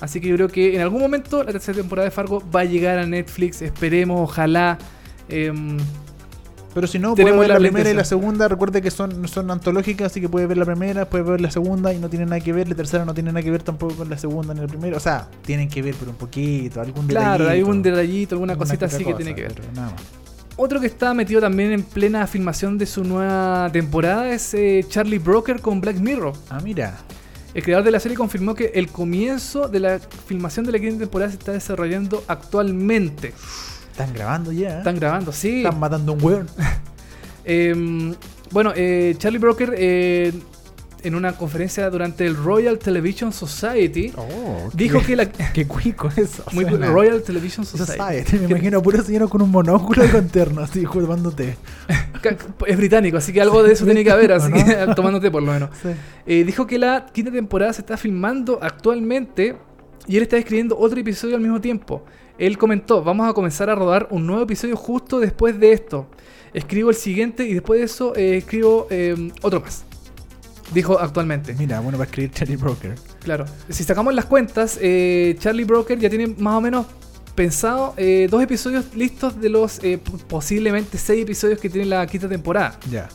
[0.00, 2.64] Así que yo creo que en algún momento la tercera temporada de Fargo va a
[2.64, 3.62] llegar a Netflix.
[3.62, 4.78] Esperemos, ojalá.
[5.28, 5.76] Em,
[6.72, 8.46] Pero si no, puede ver la la, primera y la segunda.
[8.46, 11.92] Recuerde que son, son antológicas, así que puede ver la primera, puede ver la segunda
[11.92, 12.68] y no tiene nada que ver.
[12.68, 14.96] La tercera no tiene nada que ver tampoco con la segunda ni la primera.
[14.96, 18.52] O sea, tienen que ver, pero un poquito, algún claro, hay detallito, un detallito, alguna
[18.52, 19.54] alguna cosita así que tiene que ver.
[19.54, 20.02] pero nada más.
[20.56, 25.18] Otro que está metido también en plena filmación de su nueva temporada es eh, Charlie
[25.18, 26.32] Broker con Black Mirror.
[26.50, 26.98] Ah, mira.
[27.54, 30.98] El creador de la serie confirmó que el comienzo de la filmación de la quinta
[30.98, 33.32] temporada se está desarrollando actualmente.
[33.90, 34.76] Están grabando ya.
[34.76, 34.78] ¿eh?
[34.78, 35.58] Están grabando, sí.
[35.58, 36.46] Están matando un weón.
[37.50, 38.14] Eh,
[38.50, 40.34] bueno, eh, Charlie Broker eh,
[41.02, 45.30] en una conferencia durante el Royal Television Society Oh, dijo que la...
[45.52, 46.42] Qué cuico eso.
[46.52, 46.88] Muy suena.
[46.90, 47.96] Royal Television Society.
[47.98, 50.84] sabe, me imagino puro señor con un monóculo y con terno, así.
[52.22, 54.94] Ca- Es británico, así que algo de eso tiene que haber, así ¿O que no?
[54.94, 55.70] tomándote por lo menos.
[55.82, 55.88] Sí.
[56.26, 59.56] Eh, dijo que la quinta temporada se está filmando actualmente
[60.06, 62.04] y él está escribiendo otro episodio al mismo tiempo.
[62.38, 66.06] Él comentó, vamos a comenzar a rodar un nuevo episodio justo después de esto.
[66.54, 69.84] Escribo el siguiente y después de eso eh, escribo eh, otro más.
[70.72, 71.54] Dijo actualmente.
[71.58, 72.94] Mira, bueno, va a escribir Charlie Broker.
[73.22, 73.46] Claro.
[73.68, 76.86] Si sacamos las cuentas, eh, Charlie Broker ya tiene más o menos
[77.34, 82.28] pensado eh, dos episodios listos de los eh, posiblemente seis episodios que tiene la quinta
[82.28, 82.78] temporada.
[82.90, 83.08] Ya.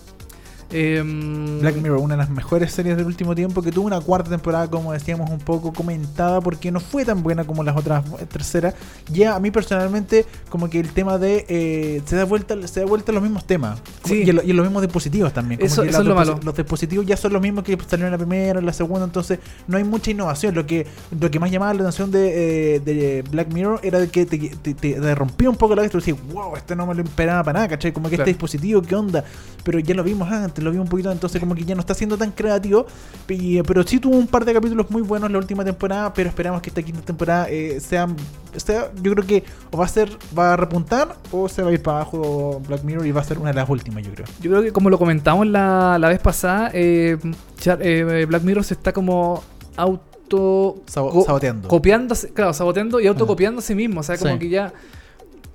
[0.74, 4.30] Em, Black Mirror, una de las mejores series del último tiempo, que tuvo una cuarta
[4.30, 8.74] temporada, como decíamos, un poco comentada, porque no fue tan buena como las otras terceras.
[9.12, 12.86] Ya a mí personalmente, como que el tema de eh, se da vuelta, se da
[12.86, 13.82] vuelta los mismos temas.
[14.04, 14.24] Sí.
[14.24, 15.60] Y, y en los mismos dispositivos también.
[15.60, 16.40] Como Eso- que eso los es lo malo.
[16.44, 19.40] Los dispositivos ya son los mismos que salieron en la primera, en la segunda, entonces
[19.68, 20.56] no hay mucha innovación.
[20.56, 20.88] Lo que,
[21.20, 24.38] lo que más llamaba la atención de, eh, de Black Mirror era de que te,
[24.38, 25.94] te, te- te rompía un poco la vista.
[25.94, 27.92] Tú decías, wow, esto no me lo esperaba para nada, ¿cachai?
[27.94, 28.24] Como que Claro.
[28.30, 29.24] este dispositivo, ¿qué onda?
[29.64, 31.94] Pero ya lo vimos antes, lo vimos un poquito, entonces como que ya no está
[31.94, 32.86] siendo tan creativo.
[33.28, 36.30] y, eh, pero sí tuvo un par de capítulos muy buenos la última temporada, pero
[36.30, 38.08] esperamos que esta quinta temporada eh, sea,
[38.56, 41.74] sea- yo creo que o va a ser, va a repuntar o se va a
[41.74, 44.26] ir para abajo Black Mirror y va a ser una de las últimas, yo creo.
[44.42, 47.18] Yo creo que como lo comentamos la, la vez pasada, eh,
[47.60, 49.44] Char- eh, Black Mirror se está como
[49.76, 51.68] auto saboteando.
[51.68, 54.00] copiándose, claro, saboteando y autocopiando a sí mismo.
[54.00, 54.40] O sea, como Sí.
[54.40, 54.74] que ya,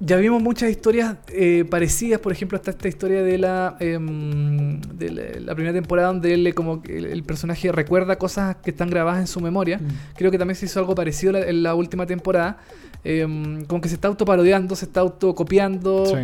[0.01, 2.21] ya vimos muchas historias eh, parecidas.
[2.21, 6.47] Por ejemplo, está esta historia de la, em, de la, la primera temporada donde él,
[6.47, 9.81] eh, como el, el personaje recuerda cosas que están grabadas en su memoria.
[10.17, 12.59] Creo que también se hizo algo parecido la- en la última temporada.
[13.05, 16.07] Em, como que se está autoparodiando, se está autocopiando.
[16.07, 16.17] Sí.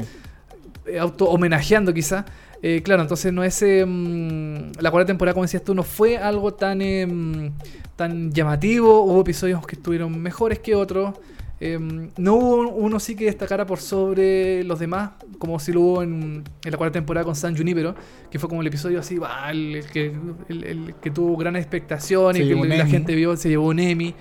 [0.87, 2.26] eh, auto homenajeando quizá.
[2.62, 6.16] Eh, claro, entonces no es eh, mm, la cuarta temporada, como decías tú, no fue
[6.18, 7.50] algo tan eh, mm,
[7.96, 9.02] tan llamativo.
[9.02, 11.14] Hubo episodios que estuvieron mejores que otros.
[11.60, 11.78] Eh,
[12.18, 16.42] no hubo uno sí que destacara por sobre los demás, como si lo hubo en,
[16.64, 17.94] en la cuarta temporada con San Junipero,
[18.30, 20.12] que fue como el episodio así, bah, el, que,
[20.48, 22.90] el- el que tuvo gran expectación y que la Emmy.
[22.90, 24.14] gente vio, se llevó un Emmy.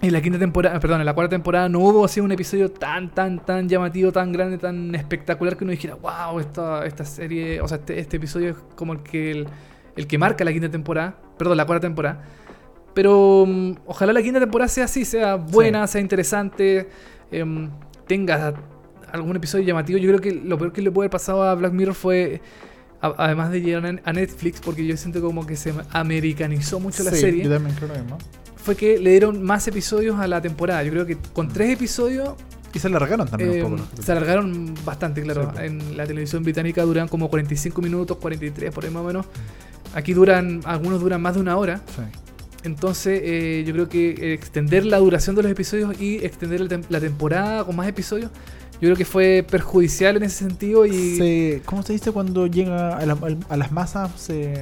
[0.00, 3.12] En la quinta temporada, perdón, en la cuarta temporada no hubo así un episodio tan,
[3.12, 7.66] tan, tan llamativo, tan grande, tan espectacular que uno dijera, wow, esta, esta serie, o
[7.66, 9.48] sea, este, este episodio es como el que el,
[9.96, 12.24] el que marca la quinta temporada, perdón, la cuarta temporada.
[12.94, 16.88] Pero mm, ojalá la quinta temporada sea así, sea buena, sea interesante,
[17.30, 17.68] em,
[18.06, 18.54] tenga
[19.12, 19.98] algún episodio llamativo.
[19.98, 22.40] Yo creo que lo peor que le puede haber pasado a Black Mirror fue,
[23.00, 27.12] a- además de llegar a- Netflix, porque yo siento como que se americanizó mucho la
[27.12, 28.18] Sí, serie Yo también creo mismo.
[28.56, 30.82] fue que le dieron más episodios a la temporada.
[30.82, 32.34] Yo creo que con tres episodios
[32.74, 33.88] Y se largaron también eh, un poco.
[33.96, 35.44] los se alargaron bastante, claro.
[35.44, 35.64] Sí, pues.
[35.70, 39.26] En la televisión británica duran como 45 minutos, 43 por ahí más o menos.
[39.94, 41.80] Aquí duran, algunos duran más de una hora.
[41.96, 42.02] Sí.
[42.64, 47.00] Entonces eh, yo creo que extender la duración de los episodios y extender la, la
[47.00, 48.30] temporada con más episodios,
[48.74, 52.96] yo creo que fue perjudicial en ese sentido y Se- ¿Cómo se dice cuando llega
[52.96, 53.16] a, la-
[53.48, 54.10] a las masas?
[54.20, 54.54] Se,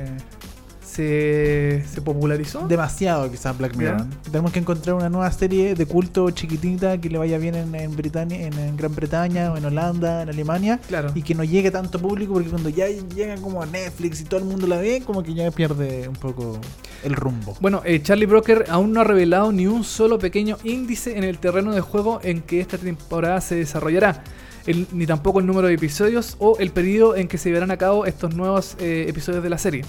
[0.96, 2.66] se, se popularizó.
[2.66, 4.04] demasiado quizás Black Mirror.
[4.24, 7.94] Tenemos que encontrar una nueva serie de culto chiquitita que le vaya bien en, en,
[7.94, 10.80] Britania, en, en Gran Bretaña o en Holanda, en Alemania.
[10.88, 11.12] Claro.
[11.14, 14.40] Y que no llegue tanto público porque cuando ya llega como a Netflix y todo
[14.40, 16.58] el mundo la ve, como que ya pierde un poco
[17.04, 17.56] el rumbo.
[17.60, 21.38] Bueno, eh, Charlie Broker aún no ha revelado ni un solo pequeño índice en el
[21.38, 24.24] terreno de juego en que esta temporada se desarrollará,
[24.66, 27.76] El- ni tampoco el número de episodios o el periodo en que se llevarán a
[27.76, 29.84] cabo estos nuevos eh, episodios de la serie.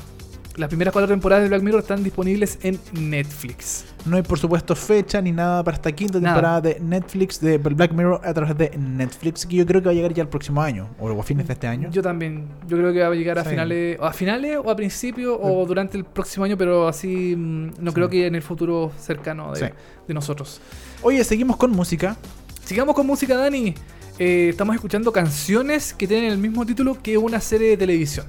[0.57, 3.85] Las primeras cuatro temporadas de Black Mirror están disponibles en Netflix.
[4.07, 6.33] No hay por supuesto fecha ni nada para esta quinta Nada.
[6.33, 9.91] temporada de Netflix, de Black Mirror a través de Netflix, que yo creo que va
[9.91, 11.91] a llegar ya el próximo año, o a fines de este año.
[11.91, 12.47] Yo también.
[12.67, 13.51] Yo creo que va a llegar a Sí.
[13.51, 17.65] finales, o a finales o a principio o durante el próximo año, pero así mm,
[17.79, 17.95] no Sí.
[17.95, 19.65] creo que en el futuro cercano de, Sí.
[20.07, 20.59] de nosotros.
[21.03, 22.17] Oye, seguimos con música.
[22.65, 23.75] Sigamos con música, Dani.
[24.17, 28.25] Eh, estamos escuchando canciones que tienen el mismo título que una serie de televisión.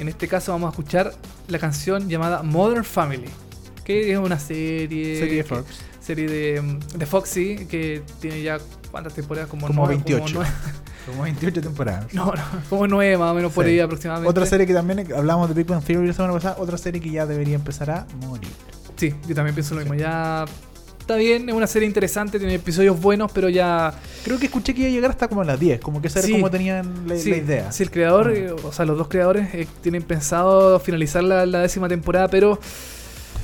[0.00, 1.12] En este caso vamos a escuchar
[1.48, 3.28] la canción llamada Modern Family,
[3.84, 5.64] que es una serie, Serie de que- Fox.
[6.00, 8.58] serie de, mm, de Foxy que tiene ya
[8.90, 10.22] cuántas temporadas como, Como nueve- 28.
[10.24, 10.50] como nueve-
[11.06, 12.12] Como 28 temporadas.
[12.14, 13.70] no, no, como nueve más o menos por Sí.
[13.70, 14.28] ahí aproximadamente.
[14.28, 17.10] Otra serie que también hablamos de Big Bang Theory la semana pasada, otra serie que
[17.10, 18.50] ya debería empezar a morir.
[18.96, 19.94] Sí, yo también pienso lo mismo.
[19.94, 20.46] Ya
[21.06, 24.80] está bien, es una serie interesante, tiene episodios buenos, pero ya Creo que escuché que
[24.80, 26.32] iba a llegar hasta como a las 10, como que Sí.
[26.32, 27.70] como tenían la, Sí, la idea.
[27.72, 28.34] sí, el creador, Mm.
[28.36, 32.58] eh, o sea, los dos creadores eh, tienen pensado finalizar la, la décima temporada, pero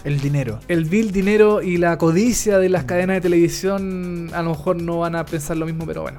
[0.03, 0.59] El dinero.
[0.67, 2.73] el vil dinero y la codicia de Mm.
[2.73, 6.19] las cadenas de televisión a lo mejor no van a pensar lo mismo, pero bueno.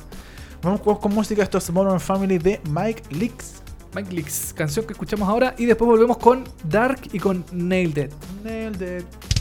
[0.61, 3.55] Vamos con, con música, esto es Modern Family de Mike Leaks.
[3.93, 8.11] Mike Leaks, canción que escuchamos ahora y después volvemos con Dark y con Nailed It.
[8.45, 9.32] Nailed it.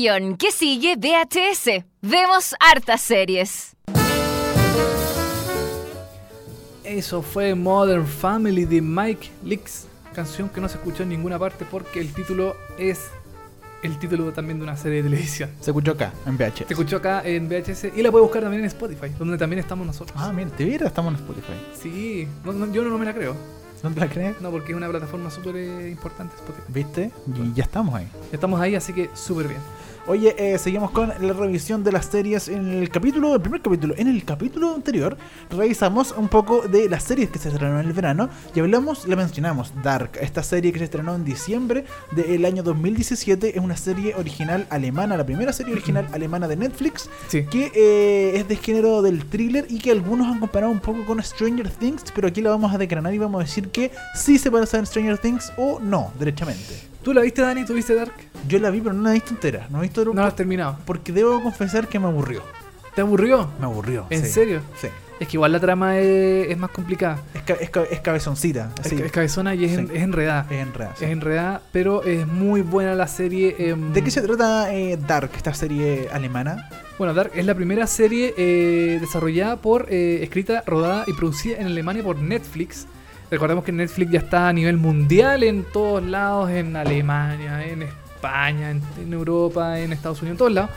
[0.00, 1.84] Sillón, que sigue VHS.
[2.00, 3.76] Vemos hartas series.
[6.84, 11.64] Eso fue Modern Family de Mike Leaks, canción que no se escuchó en ninguna parte
[11.70, 13.10] porque el título es
[13.82, 15.50] el título también de una serie de televisión.
[15.60, 16.64] Se escuchó acá, en VH.
[16.66, 19.86] Se escuchó acá en VHS y la puede buscar también en Spotify, donde también estamos
[19.86, 20.18] nosotros.
[20.20, 21.52] Ah, mira, de veras estamos en Spotify.
[21.80, 23.36] Sí, no- no, yo no, me la creo.
[23.82, 24.38] ¿No te la crees?
[24.42, 26.64] No, porque es una plataforma súper eh, importante Spotify.
[26.68, 27.10] ¿Viste?
[27.34, 28.06] Y ya estamos ahí.
[28.30, 29.60] Ya Estamos ahí, así que súper bien.
[30.10, 33.94] Oye, eh, seguimos con la revisión de las series en el capítulo, el primer capítulo.
[33.96, 35.16] En el capítulo anterior
[35.48, 39.14] revisamos un poco de las series que se estrenaron en el verano y hablamos, la
[39.14, 43.56] mencionamos, Dark, esta serie que se estrenó en diciembre del año 2017.
[43.56, 47.44] Es una serie original alemana, la primera serie original alemana de Netflix, Sí.
[47.44, 51.22] que eh, es de género del thriller y que algunos han comparado un poco con
[51.22, 54.50] Stranger Things, pero aquí la vamos a decranar y vamos a decir que sí se
[54.50, 56.89] parece a Stranger Things o no, derechamente.
[57.02, 57.64] ¿Tú la viste, Dani?
[57.64, 58.12] ¿Tú viste Dark?
[58.46, 59.66] Yo la vi, pero no la he visto entera.
[59.70, 60.78] No he visto No la has terminado.
[60.84, 62.42] porque debo confesar que me aburrió.
[62.94, 63.48] ¿Te aburrió?
[63.58, 64.06] Me aburrió.
[64.10, 64.30] ¿En sí.
[64.30, 64.60] serio?
[64.80, 64.88] Sí.
[65.18, 67.18] Es que igual la trama es, es más complicada.
[67.34, 68.70] Es, ca- es, ca- es cabezoncita.
[68.80, 68.96] Es, Así.
[69.02, 69.86] es cabezona y es, Sí.
[69.94, 70.46] enredada.
[70.50, 71.04] Es enredada, sí.
[71.04, 73.54] Es enredada, pero es muy buena la serie.
[73.58, 76.68] em, ¿De qué se trata eh, Dark, esta serie alemana?
[76.98, 81.66] Bueno, Dark es la primera serie eh, desarrollada por, eh, escrita, rodada y producida en
[81.66, 82.86] Alemania por Netflix.
[83.30, 88.70] Recordemos que Netflix ya está a nivel mundial en todos lados, en Alemania, en España,
[88.72, 90.70] en, en Europa, en Estados Unidos, en todos lados.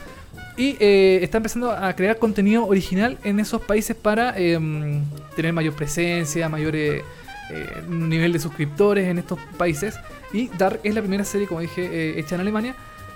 [0.55, 5.01] Y eh, está empezando a crear contenido original en esos países para em,
[5.35, 7.01] tener mayor presencia, mayor eh,
[7.49, 9.95] eh, nivel de suscriptores en estos países.
[10.31, 12.75] Y Dark es la primera serie, como dije, eh, hecha en Alemania.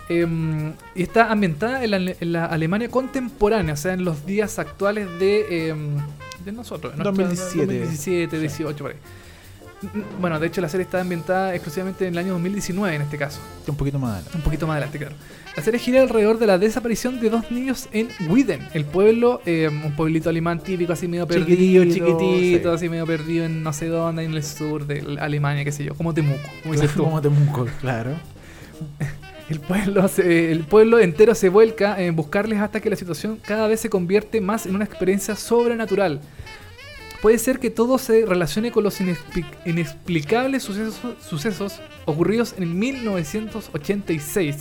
[0.09, 4.57] em, y está ambientada en la, en la Alemania contemporánea, o sea, en los días
[4.57, 5.97] actuales de, em,
[6.45, 6.93] de nosotros.
[6.93, 7.65] en nuestro- 2017.
[7.65, 8.97] 2017, 18, por ahí.
[10.19, 13.39] Bueno, de hecho la serie está ambientada exclusivamente en el año 2019 en este caso.
[13.67, 14.37] Un poquito más adelante.
[14.37, 15.15] Un poquito más adelante, claro.
[15.55, 19.67] La serie gira alrededor de la desaparición de dos niños en Widen, el pueblo, eh,
[19.69, 22.75] un pueblito alemán típico, así medio perdido, Chiquitito, chiquitito, sí.
[22.75, 25.95] así medio perdido en no sé dónde, en el sur de Alemania, qué sé yo,
[25.95, 26.39] como Temuco,
[26.95, 28.11] como Temuco, claro.
[29.49, 33.65] El pueblo, se- el pueblo entero se vuelca en buscarles hasta que la situación cada
[33.69, 36.19] vez se convierte más en una experiencia sobrenatural.
[37.21, 44.57] Puede ser que todo se relacione con los inexpli- inexplicables sucesos, sucesos ocurridos en 1986.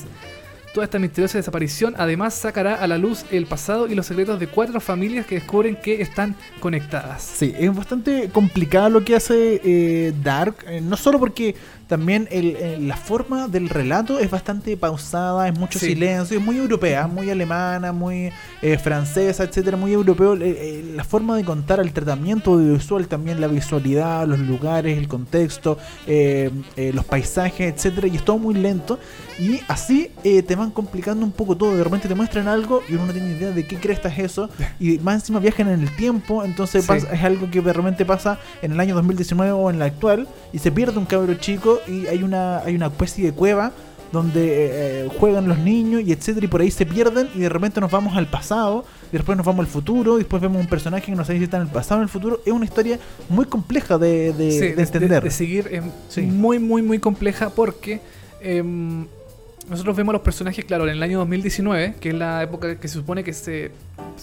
[0.74, 4.46] Toda esta misteriosa desaparición además sacará a la luz el pasado y los secretos de
[4.46, 7.22] cuatro familias que descubren que están conectadas.
[7.22, 11.54] Sí, es bastante complicado lo que hace eh, Dark, eh, no solo porque
[11.86, 15.86] también el- eh, la forma del relato es bastante pausada, es mucho Sí.
[15.88, 18.30] silencio, es muy europea, muy alemana, muy
[18.62, 20.34] eh, francesa, etcétera, muy europeo.
[20.34, 25.06] Eh, eh, la forma de contar, el tratamiento audiovisual, también la visualidad, los lugares, el
[25.08, 28.98] contexto, los paisajes, etcétera, y es todo muy lento.
[29.38, 31.76] Y así eh, te van complicando un poco todo.
[31.76, 34.48] De repente te muestran algo y uno no tiene idea de qué cresta es eso.
[34.80, 36.42] Y más encima viajan en el tiempo.
[36.44, 36.88] Entonces Sí.
[36.88, 40.26] pasa- es algo que de repente pasa en el año 2019 o en la actual.
[40.52, 43.72] Y se pierde un cabro chico y hay una, hay una especie de cueva
[44.12, 44.70] donde eh,
[45.04, 47.90] eh, juegan los niños y etcétera y por ahí se pierden y de repente nos
[47.90, 51.12] vamos al pasado y después nos vamos al futuro y después vemos un personaje que
[51.16, 53.98] no sabe si está en el pasado en el futuro es una historia muy compleja
[53.98, 56.22] de, de- Sí, de entender de seguir es Sí.
[56.22, 58.00] muy, muy, muy compleja porque
[58.40, 59.06] em,
[59.68, 62.86] nosotros vemos a los personajes, claro, en el año 2019, que es la época que
[62.86, 63.72] se supone que se,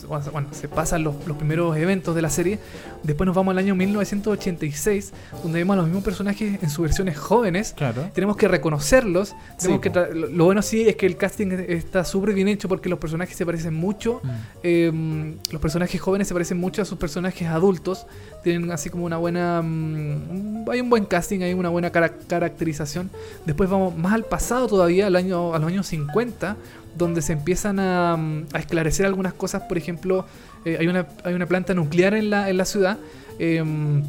[0.07, 2.59] bueno, se pasan los, los primeros eventos de la serie.
[3.03, 7.17] Después nos vamos al año 1986, donde vemos a los mismos personajes en sus versiones
[7.17, 7.73] jóvenes.
[7.75, 9.35] claro Tenemos que reconocerlos.
[9.59, 12.89] Tenemos Sí, que lo bueno sí es que el casting está súper bien hecho porque
[12.89, 14.21] los personajes se parecen mucho.
[14.23, 14.29] Mm.
[14.63, 18.05] Eh, los personajes jóvenes se parecen mucho a sus personajes adultos.
[18.43, 19.61] Tienen así como una buena.
[19.63, 23.09] mm, hay un buen casting, hay una buena cara- caracterización.
[23.45, 26.55] Después vamos más al pasado todavía, al año, a los años 50,
[26.95, 29.63] donde se empiezan a, mm, a esclarecer algunas cosas.
[29.63, 30.25] Por ejemplo,
[30.65, 32.97] eh, hay, una, hay una planta nuclear en la, en la ciudad.
[33.39, 34.03] em,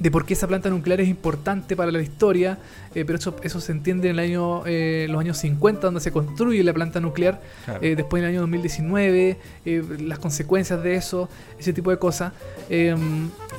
[0.00, 2.58] de por qué esa planta nuclear es importante para la historia,
[2.94, 6.10] eh, pero eso, eso se entiende en el año, eh, los años 50, donde se
[6.10, 7.80] construye la planta nuclear, Claro.
[7.82, 9.36] eh, después en el año 2019,
[9.66, 11.28] eh, las consecuencias de eso,
[11.58, 12.32] ese tipo de cosas.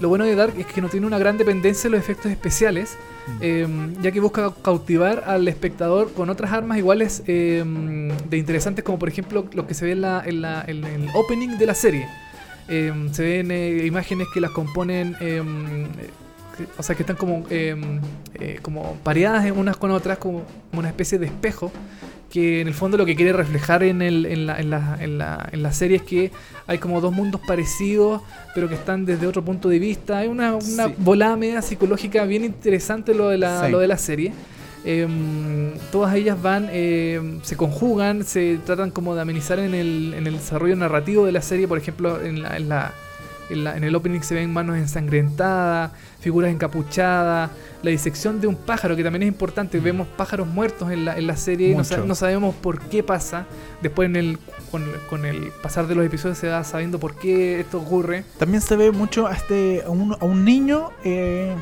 [0.01, 2.97] Lo bueno de Dark es que no tiene una gran dependencia en los efectos especiales,
[3.39, 3.67] eh,
[4.01, 9.45] ya que busca cautivar al espectador con otras armas iguales de interesantes, como por ejemplo
[9.53, 12.07] lo que se ve en, la, en, la- en el opening de la serie.
[12.67, 15.41] Eh, se ven eh, imágenes que las componen, eh,
[16.77, 17.75] o sea, que están como, eh,
[18.35, 20.43] eh, como pareadas en unas con otras, como
[20.73, 21.71] una especie de espejo,
[22.29, 25.17] que en el fondo lo que quiere reflejar en, el, en, la, en, la, en,
[25.17, 26.31] la, en la serie es que
[26.65, 28.21] hay como dos mundos parecidos,
[28.55, 30.19] pero que están desde otro punto de vista.
[30.19, 30.93] Hay una, una Sí.
[30.97, 33.71] volada media psicológica bien interesante lo de la, Sí.
[33.71, 34.31] lo de la serie.
[34.83, 40.25] em, todas ellas van, em, se conjugan, se tratan como de amenizar en el, en
[40.25, 41.67] el desarrollo narrativo de la serie.
[41.67, 42.91] Por ejemplo, en, la, en, la-
[43.51, 47.49] en la- en el opening se ven manos ensangrentadas, figuras encapuchadas,
[47.83, 49.79] la disección de un pájaro, que también es importante.
[49.79, 53.45] Vemos pájaros muertos en la, en la serie y no, no sabemos por qué pasa.
[53.81, 54.37] Después, en el,
[54.69, 58.23] con, con el pasar de los episodios, se va sabiendo por qué esto ocurre.
[58.37, 61.55] También se ve mucho a, este, a, un, a un niño eh,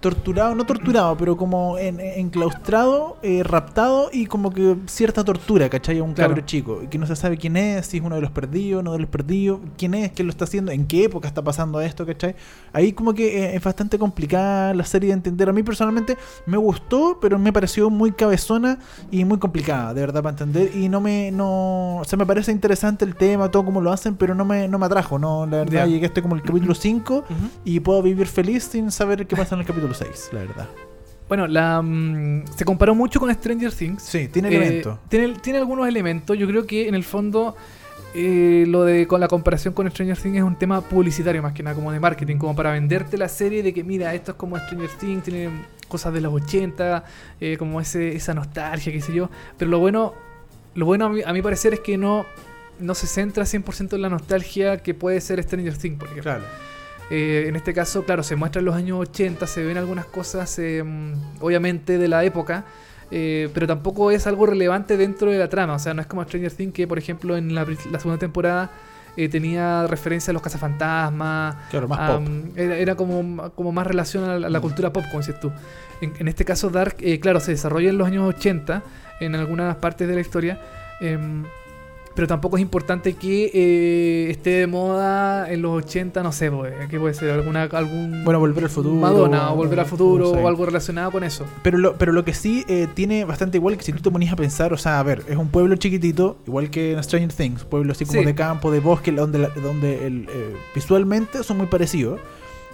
[0.00, 5.98] torturado, no torturado, pero como en- enclaustrado, eh, raptado y como que cierta tortura, ¿cachai?
[5.98, 6.30] A un Claro.
[6.30, 8.80] cabro chico, y que no se sabe quién es, si es uno de los perdidos,
[8.80, 11.80] uno de los perdidos, quién es, quién lo está haciendo, en qué época está pasando
[11.80, 12.34] esto, ¿cachai?
[12.72, 15.48] Ahí como que eh, es bastante complicada la serie de entender.
[15.48, 18.78] A mí personalmente me gustó, pero me pareció muy cabezona
[19.10, 20.74] y muy complicada, de verdad, para entender.
[20.76, 24.14] Y no me, no, o sea, me parece interesante el tema, todo como lo hacen,
[24.16, 25.86] pero no me, no me atrajo, no, la verdad, Ya.
[25.86, 27.24] llegué hasta como el capítulo 5
[27.64, 30.68] y puedo vivir feliz sin saber qué pasa en el capítulo 6, la verdad.
[31.28, 34.02] Bueno, la, mm, se comparó mucho con Stranger Things.
[34.02, 34.98] Sí, tiene Eh, elementos.
[35.08, 36.36] tiene, tiene algunos elementos.
[36.36, 37.54] Yo creo que en el fondo
[38.14, 41.62] eh, lo de con la comparación con Stranger Things es un tema publicitario más que
[41.62, 44.58] nada, como de marketing, como para venderte la serie de que mira, esto es como
[44.58, 45.48] Stranger Things, tiene
[45.86, 47.04] cosas de los 80,
[47.40, 49.30] eh, como ese, esa nostalgia, qué sé yo.
[49.56, 50.14] Pero lo bueno,
[50.74, 52.26] lo bueno a mi, a mi parecer es que no,
[52.80, 56.22] no se centra 100% en la nostalgia que puede ser Stranger Things, por ejemplo.
[56.32, 56.44] Claro.
[57.10, 60.82] Eh, en este caso, claro, se muestran los años 80, se ven algunas cosas, eh,
[60.84, 62.64] mm, obviamente, de la época,
[63.10, 65.74] eh, pero tampoco es algo relevante dentro de la trama.
[65.74, 67.66] O sea, no es como Stranger Things, que por ejemplo en la,
[67.98, 68.70] segunda temporada
[69.16, 71.56] eh, tenía referencia a los cazafantasmas.
[71.70, 72.20] Claro, más pop.
[72.28, 74.62] mm, Era, era como, como más relación a la, a la Mm.
[74.62, 75.50] cultura pop, como dices tú.
[76.00, 78.82] En, en este caso, Dark, eh, claro, se desarrolla en los años 80,
[79.18, 80.60] en algunas partes de la historia.
[82.20, 86.74] Pero tampoco es importante que eh, esté de moda en los 80, no sé, pues,
[86.90, 87.30] ¿qué puede ser?
[87.30, 88.94] ¿Alguna, algún Bueno, Volver al Futuro.
[88.94, 90.42] Madonna o Volver al Futuro no sé.
[90.42, 91.46] o algo relacionado con eso.
[91.62, 94.34] Pero lo, pero lo que sí eh, tiene bastante igual que si tú te ponías
[94.34, 97.64] a pensar, o sea, a ver, es un pueblo chiquitito, igual que en Stranger Things,
[97.64, 98.26] pueblo así como Sí.
[98.26, 102.20] de campo, de bosque, donde, la- donde el, eh, visualmente son muy parecidos.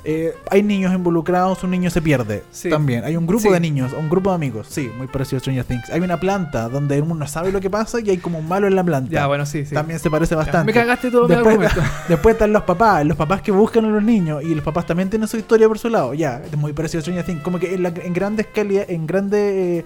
[0.08, 2.44] Eh, hay niños involucrados, un niño se pierde.
[2.52, 2.70] Sí.
[2.70, 3.04] También.
[3.04, 3.48] Hay un grupo Sí.
[3.50, 4.68] de niños, un grupo de amigos.
[4.70, 5.90] Sí, muy parecido a Stranger Things.
[5.90, 8.68] Hay una planta donde uno no sabe lo que pasa y hay como un malo
[8.68, 9.10] en la planta.
[9.10, 9.74] Ya, bueno, sí, sí.
[9.74, 10.66] También se parece Ya, bastante.
[10.66, 11.82] Me cagaste todo mi Después, argumento.
[12.08, 15.10] después están los papás, los papás que buscan a los niños y los papás también
[15.10, 16.14] tienen su historia por su lado.
[16.14, 17.42] Ya, es muy parecido a Stranger Things.
[17.42, 19.84] Como que en, la- en grandes calidad, en grandes, eh,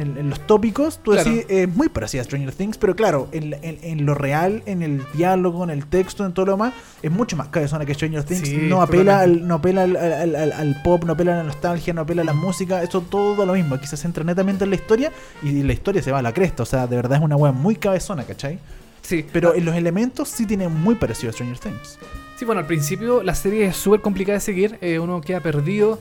[0.00, 1.30] en, en los tópicos, tú Claro.
[1.30, 4.82] decís, es muy parecido a Stranger Things, pero claro, en, en- en lo real, en
[4.82, 8.24] el diálogo, en el texto, en todo lo demás, es mucho más cabezona que Stranger
[8.24, 8.48] Things.
[8.48, 11.44] Sí, no apela, al, no apela al, al- al- al pop, no apela a la
[11.44, 13.74] nostalgia, no apela a la música, eso todo lo mismo.
[13.76, 16.62] Aquí se centra netamente en la historia y la historia se va a la cresta.
[16.62, 18.58] O sea, de verdad es una wea muy cabezona, ¿cachai?
[19.02, 21.98] Sí, Pero en los elementos sí tiene muy parecido a Stranger Things.
[22.36, 25.98] Sí, bueno, al principio la serie es súper complicada de seguir, eh, uno queda perdido,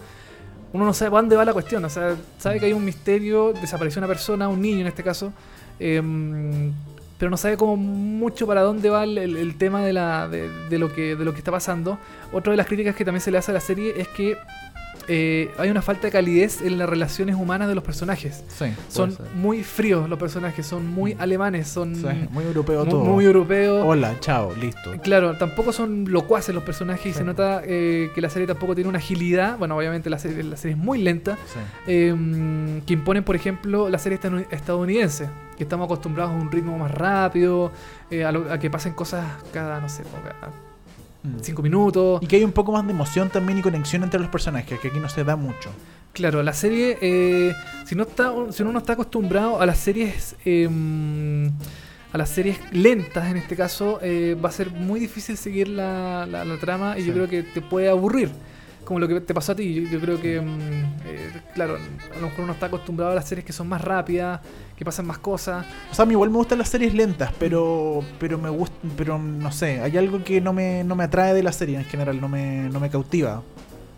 [0.74, 4.00] uno no sabe dónde va la cuestión, o sea, sabe que hay un misterio, desapareció
[4.00, 5.34] una persona, un niño en este caso,
[5.80, 6.72] em,
[7.18, 10.94] pero no sabe como mucho para dónde va el, el- tema de, la, de lo
[10.94, 11.98] que, de lo que está pasando.
[12.32, 14.38] Otra de las críticas que también se le hace a la serie es que
[15.10, 18.44] eh, hay una falta de calidez en las relaciones humanas de los personajes.
[18.48, 18.66] Sí.
[18.88, 21.94] Son muy fríos los personajes, son muy alemanes, son
[22.32, 23.04] muy europeo mu- todo.
[23.04, 23.84] muy europeos.
[23.86, 24.92] Hola, chao, listo.
[25.02, 28.88] Claro, tampoco son locuaces los personajes y se nota eh, que la serie tampoco tiene
[28.90, 29.58] una agilidad.
[29.58, 31.38] Bueno, obviamente la serie, la serie es muy lenta.
[31.88, 32.14] Eh,
[32.86, 34.20] que imponen, por ejemplo, la serie
[34.52, 35.28] estadounidense.
[35.58, 37.72] Que estamos acostumbrados a un ritmo más rápido,
[38.12, 40.69] eh, a, lo- a que pasen cosas cada, no sé, cada Mm.
[41.42, 42.22] Cinco minutos.
[42.22, 44.88] Y que hay un poco más de emoción también y conexión entre los personajes, que
[44.90, 45.70] aquí no se da mucho.
[46.14, 47.54] Claro, la serie, eh,
[47.86, 50.68] si, no está, si uno no está acostumbrado a las series, eh,
[52.12, 56.26] a las series lentas en este caso, eh, va a ser muy difícil seguir la,
[56.26, 57.08] la- la trama y Sí.
[57.08, 58.30] yo creo que te puede aburrir.
[58.90, 62.20] Como lo que te pasó a ti, yo, yo creo que, mm, eh, claro, a
[62.20, 64.40] lo mejor uno está acostumbrado a las series que son más rápidas,
[64.76, 65.64] que pasan más cosas.
[65.92, 69.20] O sea, a mí igual me gustan las series lentas, pero pero me gusta, pero
[69.20, 72.20] no sé, hay algo que no me, no me atrae de la serie en general,
[72.20, 73.44] no me, no me cautiva.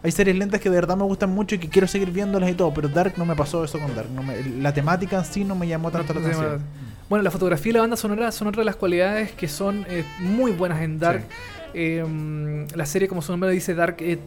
[0.04, 2.54] Hay series lentas que de verdad me gustan mucho y que quiero seguir viéndolas y
[2.54, 4.10] todo, pero Dark no me pasó eso con Dark.
[4.14, 6.68] No me- la temática en sí no me llamó tanto la No llama atención.
[7.08, 10.04] Bueno, la fotografía y la banda sonora son otra de las cualidades que son eh,
[10.20, 11.24] muy buenas en Dark.
[11.74, 14.20] Eh, mm, la serie, como su nombre dice, Dark eh,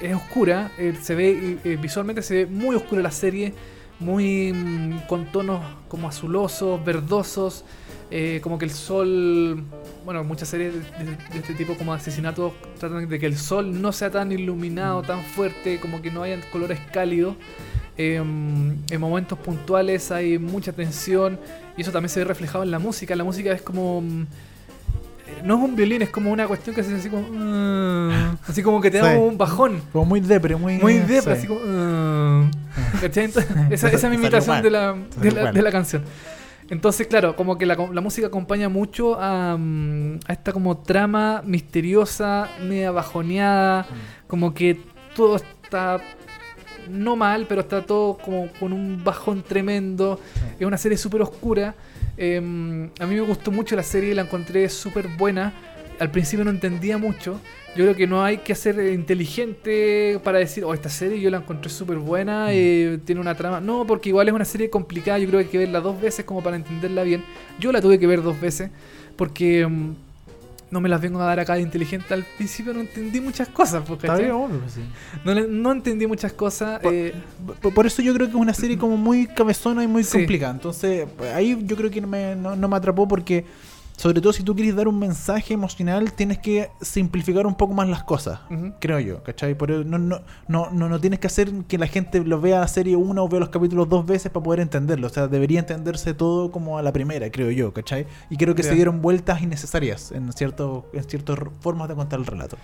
[0.00, 0.70] es oscura.
[0.78, 3.54] eh, se ve eh, visualmente se ve muy oscura la serie,
[4.00, 7.64] muy mm, con tonos como azulosos, verdosos.
[8.10, 9.62] eh, como que el sol,
[10.04, 14.10] bueno, muchas series de, este tipo como asesinatos tratan de que el sol no sea
[14.10, 17.36] tan iluminado, tan fuerte, como que no hayan colores cálidos.
[17.98, 21.38] Eh, en momentos puntuales hay mucha tensión
[21.76, 23.14] y eso también se ve reflejado en la música.
[23.16, 24.00] La música es como.
[24.00, 24.26] mm, eh,
[25.44, 27.22] No es un violín, es como una cuestión que se hace así como.
[27.30, 29.18] "Mm", así como que te da Sí.
[29.18, 29.80] un bajón.
[29.92, 30.78] Como muy depre, muy...
[30.78, 31.38] Muy depre, sí.
[31.38, 31.60] así como.
[31.60, 32.50] "Mm".
[33.00, 33.24] ¿Cachai?
[33.26, 34.94] Entonces, esa, esa es mi imitación de la,
[35.52, 36.02] de la canción.
[36.70, 41.42] Entonces, claro, como que la, la música acompaña mucho a, mm, a esta como trama
[41.44, 43.86] misteriosa, media bajoneada,
[44.26, 44.78] como que
[45.16, 45.98] todo está
[46.90, 50.20] no mal, pero está todo como con un bajón tremendo.
[50.58, 51.74] Es una serie súper oscura.
[52.18, 55.54] Eh, a mí me gustó mucho la serie, la encontré súper buena.
[55.98, 57.40] Al principio no entendía mucho.
[57.76, 61.38] Yo creo que no hay que ser inteligente para decir, oh, esta serie yo la
[61.38, 63.60] encontré súper buena, eh, tiene una trama.
[63.60, 66.24] No, porque igual es una serie complicada, yo creo que hay que verla dos veces
[66.24, 67.24] como para entenderla bien.
[67.58, 68.70] Yo la tuve que ver dos veces
[69.16, 69.94] porque mm,
[70.70, 72.12] no me las vengo a dar acá de inteligente.
[72.14, 73.82] Al principio no entendí muchas cosas,
[74.18, 74.80] bien, obvio, sí.
[75.24, 76.80] no, no entendí muchas cosas.
[76.80, 77.14] Por- eh,
[77.74, 80.18] Por, eso yo creo que es una serie como muy cabezona y muy Sí.
[80.18, 80.52] complicada.
[80.52, 83.44] Entonces, pues, ahí yo creo que no me, no, no me atrapó porque,
[83.98, 87.88] sobre todo si tú quieres dar un mensaje emocional, tienes que simplificar un poco más
[87.88, 88.38] las cosas.
[88.78, 89.56] Creo yo, ¿cachai?
[89.56, 92.60] Por eso no, no, no, no, no tienes que hacer que la gente lo vea
[92.60, 95.08] la serie una o vea los capítulos dos veces para poder entenderlo.
[95.08, 98.06] O sea, debería entenderse todo como a la primera, creo yo, ¿cachai?
[98.30, 102.26] Y creo que se dieron vueltas innecesarias en, cierto, en ciertas formas de contar el
[102.26, 102.56] relato.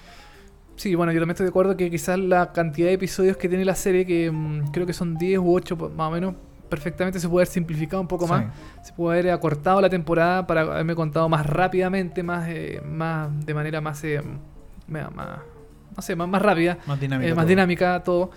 [0.76, 3.64] Sí, bueno, yo también estoy de acuerdo que quizás la cantidad de episodios que tiene
[3.64, 6.34] la serie, que mm, creo que son 10 u 8 más o menos,
[6.68, 8.46] perfectamente se puede haber simplificado un poco más.
[8.82, 13.54] Se puede haber acortado la temporada para haberme contado más rápidamente, más, eh, más de
[13.54, 14.20] manera más, eh,
[14.88, 15.08] más,
[15.96, 17.28] no sé, más, más rápida, Más dinámica.
[17.30, 17.48] eh, más todo.
[17.48, 18.30] dinámica todo.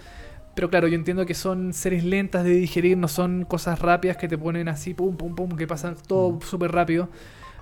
[0.55, 4.27] Pero claro, yo entiendo que son series lentas de digerir, no son cosas rápidas que
[4.27, 6.41] te ponen así, pum, pum, pum, que pasan todo Mm.
[6.41, 7.09] súper rápido.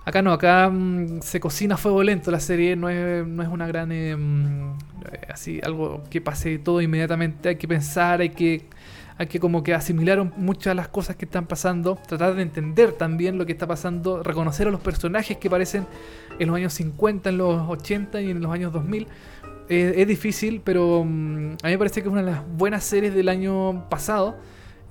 [0.05, 3.49] Acá no, acá mm, se cocina a fuego lento la serie, no es, no es
[3.49, 4.77] una gran, eh, mm,
[5.11, 8.67] eh, así, algo que pase todo inmediatamente, hay que pensar, hay que,
[9.17, 13.37] hay que como que asimilar muchas las cosas que están pasando, tratar de entender también
[13.37, 15.85] lo que está pasando, reconocer a los personajes que aparecen
[16.39, 19.07] en los años 50, en los 80 y en los años 2000.
[19.67, 22.83] Eh, es difícil, pero mm, a mí me parece que es una de las buenas
[22.83, 24.35] series del año pasado.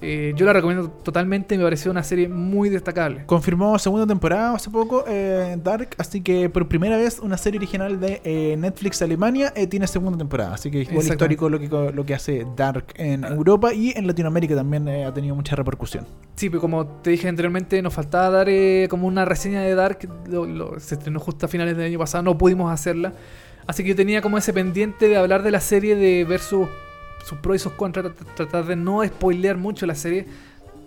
[0.04, 3.24] Eh, yo la recomiendo totalmente, me pareció una serie muy destacable.
[3.26, 7.98] Confirmó segunda temporada hace poco eh, Dark, así que por primera vez una serie original
[7.98, 11.68] de eh, Netflix Alemania eh, tiene segunda temporada, así que es igual histórico lo que,
[11.68, 16.06] lo que hace Dark en Europa y en Latinoamérica también eh, ha tenido mucha repercusión.
[16.36, 18.48] Sí, pero como te dije anteriormente, nos faltaba dar
[18.88, 19.98] como una reseña de Dark.
[20.28, 23.12] lo- lo- se estrenó justo a finales del año pasado, no pudimos hacerla.
[23.66, 26.40] Así que yo tenía como ese pendiente de hablar de la serie, de ver
[27.24, 30.26] sus pros y sus contras, trat- tratar de no spoilear mucho la serie.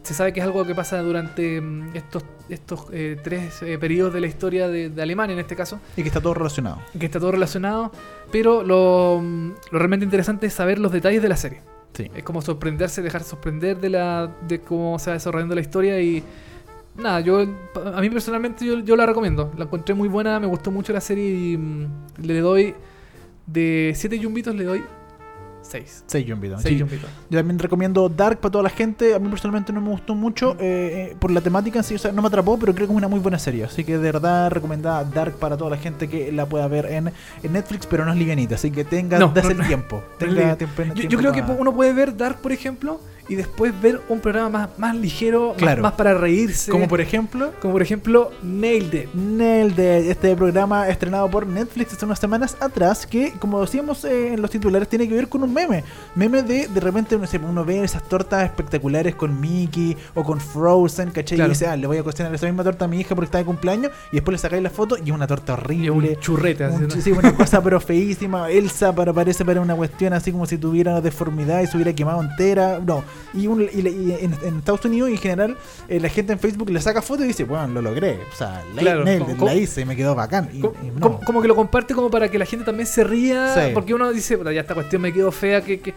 [0.04, 4.14] Se sabe que es algo que pasa durante mm, estos, estos eh, tres eh, periodos
[4.14, 5.80] de la historia de, de Alemania en este caso.
[5.98, 6.78] Y que está todo relacionado.
[6.98, 7.92] que está todo relacionado,
[8.32, 11.60] pero lo, mm, lo realmente interesante es saber los detalles de la serie.
[11.94, 12.10] Sí.
[12.16, 16.24] Es como sorprenderse, dejar sorprender de la de cómo se va desarrollando la historia y
[16.96, 19.52] nada, yo a mí personalmente yo, yo la recomiendo.
[19.58, 21.88] La encontré muy buena, me gustó mucho la serie y mm,
[22.22, 22.76] le doy
[23.46, 24.84] de 7 yumbitos le doy
[25.70, 26.04] 6.
[26.08, 26.60] Sí, yo invito.
[26.60, 26.98] 6 Sí.
[27.30, 29.14] Yo también recomiendo Dark para toda la gente.
[29.14, 32.00] A mí personalmente no me gustó mucho eh, eh, por la temática en sí, o
[32.00, 33.66] sea, no me atrapó, pero creo que es una muy buena serie.
[33.66, 37.12] Así que de verdad recomendada Dark para toda la gente que la pueda ver en,
[37.44, 38.56] en Netflix, pero no es livianita.
[38.56, 40.04] Así que tenga, No, el tiempo.
[40.18, 43.00] Tenga tiempo, Yo, tiempo yo creo que uno puede ver Dark, por ejemplo,
[43.30, 45.82] y después ver un programa más, más ligero, más- Claro.
[45.84, 46.72] más, para reírse.
[46.72, 49.10] Como por ejemplo, como por ejemplo Nailed It.
[49.78, 54.42] De este programa estrenado por Netflix hace unas semanas atrás, que como decíamos eh, en
[54.42, 55.84] los titulares, tiene que ver con un meme.
[56.16, 60.40] Meme de de repente no sé, uno ve esas tortas espectaculares con Mickey o con
[60.40, 61.38] Frozen, ¿cachai?
[61.38, 61.52] Claro.
[61.52, 63.38] Y dice, ah, le voy a cocinar esa misma torta a mi hija porque está
[63.40, 65.90] de cumpleaños, y después le sacáis la foto y es una torta horrible.
[65.92, 67.02] un churrete, así, Un- ¿no?
[67.02, 68.50] sí, una cosa pero feísima.
[68.50, 72.22] Elsa para, parece para una cuestión así como si tuviera deformidad y se hubiera quemado
[72.22, 72.80] entera.
[72.80, 73.04] No.
[73.34, 75.58] Y, un- y y en, en Estados Unidos y en general
[75.88, 78.20] eh, la gente en Facebook le saca fotos y dice, bueno, lo logré.
[78.32, 80.50] O sea, la, Claro, como- como- la hice y me quedó bacán.
[80.54, 81.00] Y, Co- y no.
[81.00, 83.54] como, como que lo comparte como para que la gente también se ría.
[83.54, 83.72] Sí.
[83.74, 85.94] Porque uno dice, "Puta, ya esta cuestión me quedó fea, que, que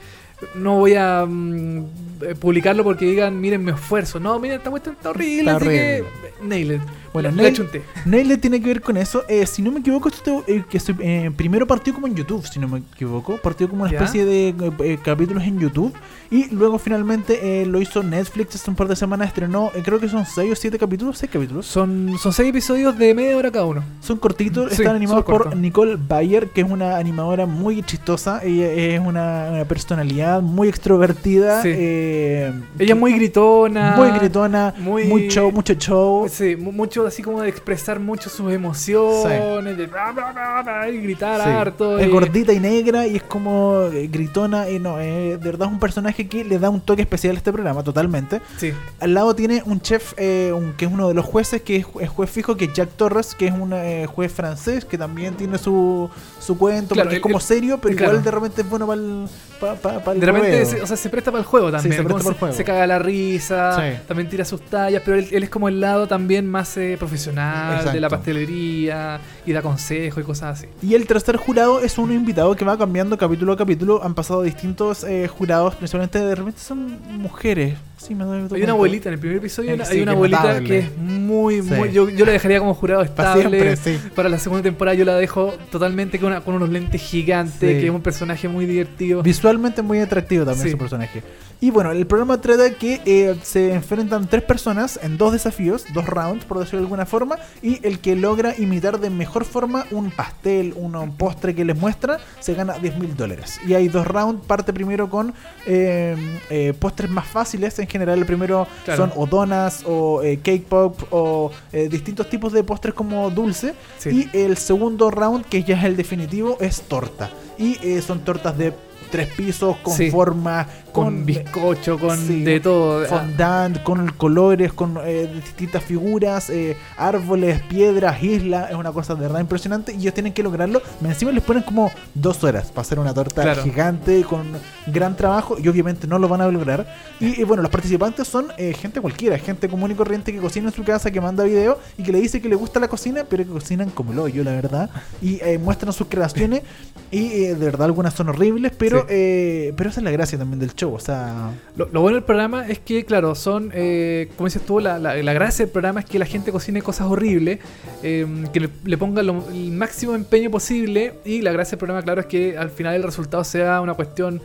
[0.54, 1.78] no voy a mm,
[2.22, 4.18] eh, publicarlo porque digan, miren mi esfuerzo.
[4.20, 6.04] No, miren, esta cuestión está horrible, Está así horrible.
[6.40, 6.80] que nail it.
[7.12, 9.24] Bueno, nail- It tiene que ver con eso.
[9.28, 12.46] Eh, si no me equivoco, esto eh, que se- eh, primero partió como en YouTube,
[12.46, 13.36] si no me equivoco.
[13.38, 13.98] Partió como una Ya.
[13.98, 14.54] especie de
[14.84, 15.92] eh, capítulos en YouTube.
[16.32, 19.26] Y luego finalmente eh, lo hizo Netflix hace un par de semanas.
[19.28, 21.18] Estrenó, creo que son 6 o 7 capítulos.
[21.18, 21.66] 6 capítulos.
[21.66, 23.82] Son, son seis episodios de media hora cada uno.
[24.00, 25.56] Son cortitos, Sí, están animados por.
[25.56, 28.40] Nicole Bayer, que es una animadora muy chistosa.
[28.44, 31.62] Ella es una, una personalidad muy extrovertida.
[31.62, 31.70] Sí.
[31.70, 33.94] Ella es muy gritona.
[33.96, 36.28] muy gritona, muy- muy show, mucho show.
[36.28, 40.88] Sí, mu- mucho mucho, así como de expresar mucho sus emociones, de bla, bla, bla,
[40.88, 41.48] y gritar Sí.
[41.48, 41.98] harto.
[41.98, 44.68] Es y- gordita y negra y es como eh, gritona.
[44.70, 47.38] Y no, eh, de verdad es un personaje que le da un toque especial a
[47.38, 48.40] este programa, totalmente.
[48.56, 51.76] Sí, Al lado tiene un chef eh, un- que es uno de los jueces, que
[51.76, 54.98] es, es juez fijo, que es Jack Torres, que es un eh, juez francés, que
[54.98, 56.08] también tiene su,
[56.40, 58.12] su cuento, Claro, porque es el- como el- serio, pero claro.
[58.12, 59.26] igual de repente es bueno para el,
[59.60, 61.94] pa, pa- pa el de repente, se, o sea, se presta para el juego también.
[61.94, 62.56] se el juego.
[62.64, 66.46] caga la risa, también tira sus tallas, pero él, él es como el lado también
[66.46, 70.68] más eh, profesional de la pastelería y da consejos y cosas así.
[70.82, 74.02] Y el tercer jurado es un invitado que va cambiando capítulo a capítulo.
[74.02, 77.74] Han pasado distintos eh, jurados, principalmente de repente son mujeres.
[78.00, 80.42] Sí, me doy Hay una abuelita en el primer episodio, Eh, hay sí, una abuelita
[80.42, 80.68] notable.
[80.68, 81.70] que es muy, Sí.
[81.74, 81.92] muy.
[81.92, 83.74] Yo, yo la dejaría como jurado Para estable.
[83.74, 84.08] siempre, sí.
[84.14, 87.66] Para la segunda temporada yo la dejo totalmente con, una- con unos lentes gigantes, Sí.
[87.80, 89.22] que es un personaje muy divertido.
[89.22, 90.72] Visualmente muy atractivo también Sí.
[90.72, 91.22] su personaje.
[91.62, 96.06] Y bueno, el programa trata que eh, se enfrentan tres personas en dos desafíos, dos
[96.06, 100.10] rounds por decirlo de alguna forma, y el que logra imitar de mejor forma un
[100.10, 103.60] pastel, un, un postre que les muestra, se gana 10 mil dólares.
[103.68, 105.34] Y hay dos rounds, parte primero con
[105.66, 106.16] eh,
[106.48, 109.08] eh, postres más fáciles, en general el primero Claro.
[109.08, 113.74] son o donas o eh, cake pop o eh, distintos tipos de postres como dulce.
[113.98, 114.28] Sí.
[114.32, 117.30] Y el segundo round, que ya es el definitivo, es torta.
[117.58, 118.72] Y eh, son tortas de
[119.10, 120.10] tres pisos, con Sí.
[120.10, 123.02] forma, con, con, bizcocho, con sí, de todo.
[123.04, 128.70] Ah, fondant, con colores, con eh, distintas figuras, eh, árboles, piedras, islas.
[128.70, 129.92] Es una cosa de verdad impresionante.
[129.92, 130.80] Y ellos tienen que lograrlo.
[131.04, 133.62] Encima les ponen como dos horas para hacer una torta Claro.
[133.62, 134.46] gigante con
[134.86, 135.56] gran trabajo.
[135.62, 136.86] Y obviamente no lo van a lograr.
[137.20, 140.68] Y, y bueno, los participantes son eh, gente cualquiera, gente común y corriente que cocina
[140.68, 143.24] en su casa, que manda video y que le dice que le gusta la cocina,
[143.28, 144.90] pero que cocinan como lo yo, la verdad.
[145.22, 146.62] Y eh, muestran sus creaciones.
[147.10, 150.58] Y eh, de verdad algunas son horribles, pero, Eh, pero esa es la gracia también
[150.60, 150.92] del show.
[150.94, 154.80] O sea, Lo, lo bueno del programa es que, claro, son, eh, como dices tú,
[154.80, 157.58] la, la- la gracia del programa es que la gente cocine cosas horribles,
[158.02, 162.02] eh, que le, le ponga lo- el máximo empeño posible y la gracia del programa,
[162.02, 164.40] claro, es que al final el resultado sea una cuestión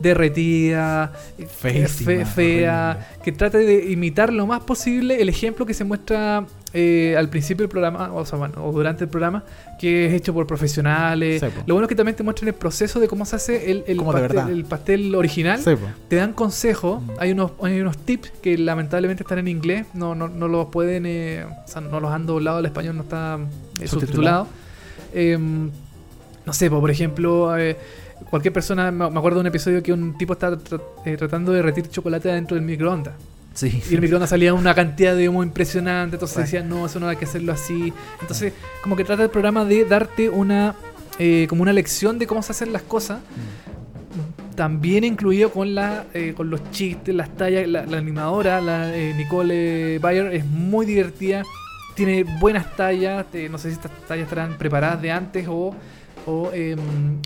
[0.00, 1.12] derretida,
[1.48, 6.46] Feísima, fe- fea, que trate de imitar lo más posible el ejemplo que se muestra
[6.72, 9.44] eh, al principio del programa, o, sea, bueno, o durante el programa,
[9.78, 11.42] que es hecho por profesionales.
[11.66, 13.96] Lo bueno es que también te muestran el proceso de cómo se hace el, el
[13.98, 14.50] pastel, verdad.
[14.50, 15.60] el pastel original
[16.08, 17.10] te dan consejos, Mm.
[17.18, 21.04] hay unos hay unos tips que lamentablemente están en inglés, no, no, no los pueden,
[21.06, 23.38] eh, o sea, no los han doblado al español, no está
[23.80, 24.46] eh, Subtitulado.
[25.14, 25.70] Em,
[26.44, 27.76] no sé, po, por ejemplo, eh,
[28.30, 31.58] cualquier persona, me acuerdo de un episodio que un tipo está tra- eh, tratando de
[31.58, 33.14] derretir chocolate dentro del microondas.
[33.54, 33.82] Sí.
[33.90, 36.42] Y el microondas salía una cantidad de humo impresionante, entonces Sí.
[36.42, 37.92] decían, no, eso no hay que hacerlo así.
[38.20, 38.52] Entonces,
[38.82, 40.74] como que trata el programa de darte una,
[41.18, 43.20] eh, como una lección de cómo se hacen las cosas
[44.54, 49.12] también incluido con la eh, con los chistes, las tallas, la, la animadora, la eh,
[49.14, 51.42] Nicole Bayer es muy divertida,
[51.94, 55.74] tiene buenas tallas, no sé si estas tallas estarán preparadas de antes o,
[56.26, 56.78] o, em,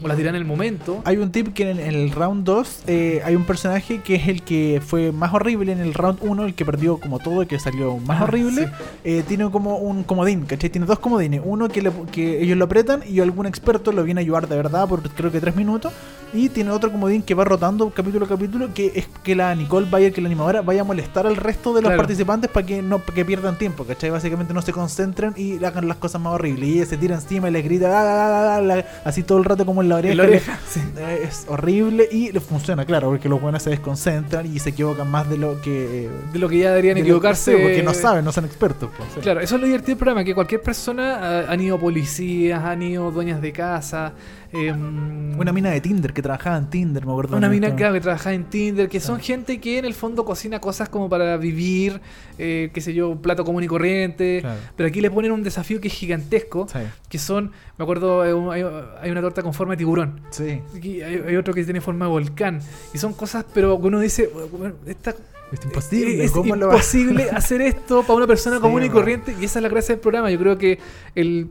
[0.03, 1.01] o las en el momento.
[1.05, 4.29] Hay un tip que en, en el round 2 eh, hay un personaje que es
[4.29, 7.49] el que fue más horrible en el round 1, el que perdió como todo, el
[7.49, 8.67] que salió más Ah, horrible.
[8.67, 8.73] sí.
[9.05, 10.69] eh, tiene como un comodín, ¿cachai?
[10.71, 11.41] Tiene dos comodines.
[11.45, 14.57] Uno que, le- que ellos lo apretan y algún experto lo viene a ayudar de
[14.57, 15.93] verdad por creo que tres minutos.
[16.33, 19.89] Y tiene otro comodín que va rotando capítulo a capítulo, que es que la Nicole
[19.91, 21.97] Bayer, que la animadora, vaya a molestar al resto de los Claro.
[22.03, 24.11] participantes para que no para que pierdan tiempo, ¿cachai?
[24.11, 26.69] Básicamente no se concentren y hagan las cosas más horribles.
[26.69, 29.38] Y ella se tira encima y le grita "Ah, ah, ah, ah", la- así todo
[29.38, 30.12] el rato como en la oreja.
[30.12, 30.80] En la le- oreja, sí.
[31.22, 35.28] Es horrible y le funciona, claro, porque los buenos se desconcentran y se equivocan más
[35.28, 36.09] de lo que.
[36.32, 37.53] De lo que ya deberían de equivocarse.
[37.57, 38.91] sí, porque no saben, no son expertos.
[38.97, 39.20] pues, sí.
[39.20, 43.11] Claro, eso es lo divertido del programa, que cualquier persona han ido policías, han ido
[43.11, 44.12] dueñas de casa,
[44.53, 47.37] em, Una mina de Tinder que trabajaba en Tinder, me acuerdo.
[47.37, 47.77] Una mina esto.
[47.79, 49.07] claro, que trabaja en Tinder, que Sí.
[49.07, 52.01] son gente que en el fondo cocina cosas como para vivir,
[52.39, 54.41] eh, qué sé yo, un plato común y corriente.
[54.41, 54.61] Claro.
[54.77, 56.79] Pero aquí le ponen un desafío que es gigantesco, Sí.
[57.09, 58.65] que son, me acuerdo, eh, hay,
[59.03, 60.21] hay una torta con forma de tiburón.
[60.31, 60.61] Sí.
[60.75, 62.61] Hay, hay otro que tiene forma de volcán.
[62.93, 65.15] Y son cosas, pero que uno dice, bueno, esta,
[65.53, 66.23] Es imposible.
[66.25, 69.35] es ¿Cómo lo imposible hacer esto para una persona Sí, común y corriente.
[69.41, 70.31] Y esa es la gracia del programa.
[70.31, 70.79] Yo creo que
[71.17, 71.49] el,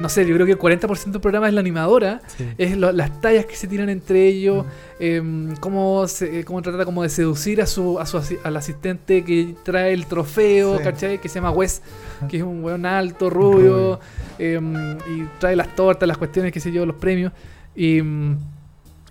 [0.00, 2.46] no sé, yo creo que el 40% del programa es la animadora Sí.
[2.56, 4.64] es lo- las tallas que se tiran entre ellos,
[4.98, 9.24] em, cómo, se, eh, cómo trata como de seducir a su, a su al asistente
[9.24, 10.84] que trae el trofeo, Sí.
[10.84, 11.20] ¿cachai?
[11.20, 11.82] Que se llama Wes,
[12.28, 14.00] que es un weón alto, rubio,
[14.38, 17.32] em, y trae las tortas, las cuestiones, qué sé yo, los premios.
[17.74, 18.38] Y em,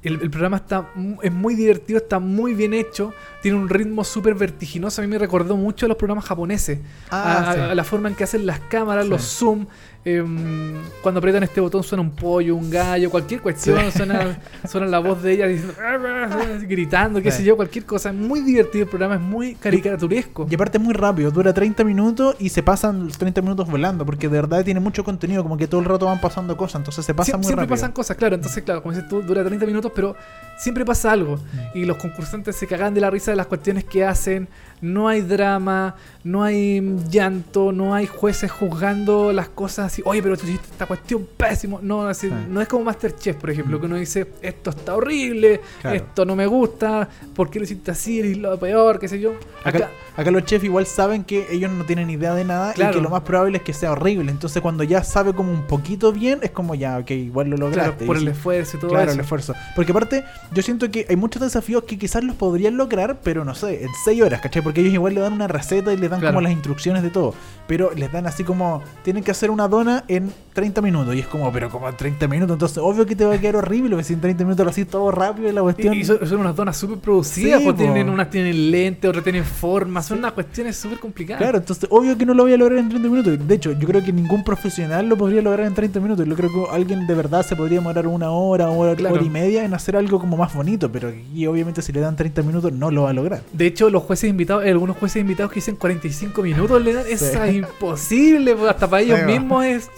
[0.03, 0.89] el, el programa está
[1.21, 3.13] es muy divertido, está muy bien hecho,
[3.43, 4.99] tiene un ritmo súper vertiginoso.
[5.01, 6.79] A mí me recordó mucho a los programas japoneses,
[7.11, 7.59] Ah, a, sí.
[7.59, 9.67] a la forma en que hacen las cámaras, los zoom,
[10.03, 10.73] em,
[11.03, 15.21] cuando aprietan este botón suena un pollo, un gallo, cualquier cuestión, suena, suena la voz
[15.21, 15.73] de ella diciendo,
[16.67, 17.37] gritando, qué Sí.
[17.39, 18.09] sé yo, cualquier cosa.
[18.09, 20.47] Es muy divertido el programa, es muy caricaturesco.
[20.49, 24.05] Y aparte es muy rápido, dura 30 minutos y se pasan los 30 minutos volando,
[24.05, 27.05] porque de verdad tiene mucho contenido, como que todo el rato van pasando cosas, entonces
[27.05, 27.75] se pasa Sie- muy siempre rápido.
[27.75, 28.35] pasan cosas, claro.
[28.35, 30.15] Entonces, claro, como dices tú, dura 30 minutos, pero
[30.57, 31.37] siempre pasa algo.
[31.37, 31.77] Mm.
[31.77, 34.47] Y los concursantes se cagan de la risa de las cuestiones que hacen.
[34.81, 40.01] No hay drama, no hay mm, llanto, no hay jueces juzgando las cosas así.
[40.05, 41.79] Oye, pero tú hiciste esta cuestión pésimo.
[41.81, 42.33] No, así, Sí.
[42.49, 43.79] no es como Masterchef, por ejemplo, Mm.
[43.79, 45.95] que uno dice, esto está horrible, Claro.
[45.97, 48.19] esto no me gusta, ¿por qué lo hiciste así?
[48.19, 49.33] Eres lo peor, qué sé yo.
[49.63, 52.75] Acá, Acá, acá los chefs igual saben que ellos no tienen idea de nada y
[52.75, 52.95] Claro.
[52.97, 54.31] que lo más probable es que sea horrible.
[54.31, 57.69] Entonces cuando ya sabe como un poquito bien, es como ya, ok, igual lo claro,
[57.71, 58.05] lograste.
[58.05, 59.13] por Y el esfuerzo y todo Claro, eso.
[59.13, 59.53] el esfuerzo.
[59.75, 63.53] Porque aparte, yo siento que hay muchos desafíos que quizás los podrían lograr, pero no
[63.53, 64.61] sé, en 6 horas, ¿cachai?
[64.63, 66.35] Porque ellos igual le dan una receta y le dan Claro.
[66.35, 67.33] como las instrucciones de todo.
[67.67, 71.15] Pero les dan así como, tienen que hacer una dona en 30 minutos.
[71.15, 73.55] Y es como, pero como en 30 minutos, entonces obvio que te va a quedar
[73.57, 75.93] horrible, porque si en 30 minutos lo haces todo rápido y la cuestión...
[75.93, 77.81] Y, y son, son unas donas súper producidas, Sí, pues po.
[77.83, 81.41] tienen, unas tienen lente, otras tienen forma, son unas cuestiones súper complicadas.
[81.41, 83.47] Claro, entonces obvio que no lo voy a lograr en 30 minutos.
[83.47, 86.25] De hecho, yo creo que ningún profesional lo podría lograr en 30 minutos.
[86.27, 89.15] Yo creo que alguien de verdad se podría demorar una hora, hora, Claro.
[89.15, 90.91] hora y media en hacer algo como más bonito.
[90.91, 93.41] Pero aquí obviamente si le dan 30 minutos no lo va a lograr.
[93.53, 97.19] De hecho, los jueces invitados, algunos jueces invitados que dicen 45 minutos le dan, es
[97.21, 97.57] Sí.
[97.57, 99.89] imposible, pues, hasta para ellos Sí, mismos es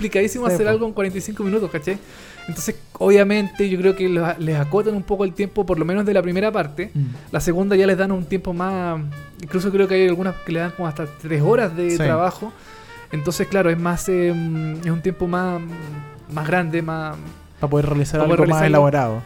[0.00, 0.70] complicadísimo Sí, hacer po.
[0.70, 1.98] algo en 45 minutos, ¿cachai?
[2.48, 6.14] Entonces, obviamente, yo creo que les acotan un poco el tiempo, por lo menos de
[6.14, 6.90] la primera parte.
[7.30, 9.00] La segunda ya les dan un tiempo más.
[9.42, 11.96] Incluso creo que hay algunas que le dan como hasta 3 horas de Sí.
[11.98, 12.52] trabajo.
[13.12, 14.08] Entonces, claro, es más.
[14.08, 15.60] eh, es un tiempo más,
[16.32, 17.16] más grande, más.
[17.60, 19.22] Para poder realizar Para algo poder más elaborado.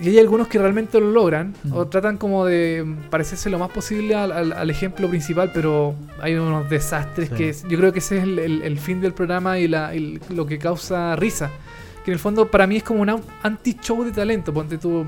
[0.00, 1.72] Y hay algunos que realmente lo logran, Mm.
[1.72, 6.34] o tratan como de parecerse lo más posible al, al- al ejemplo principal, pero hay
[6.34, 7.34] unos desastres Sí.
[7.36, 9.94] que es- yo creo que ese es el, el- el fin del programa y, la,
[9.94, 11.50] y lo que causa risa.
[12.04, 14.52] Que en el fondo para mí es como un anti-show de talento.
[14.52, 15.04] Ponte tú,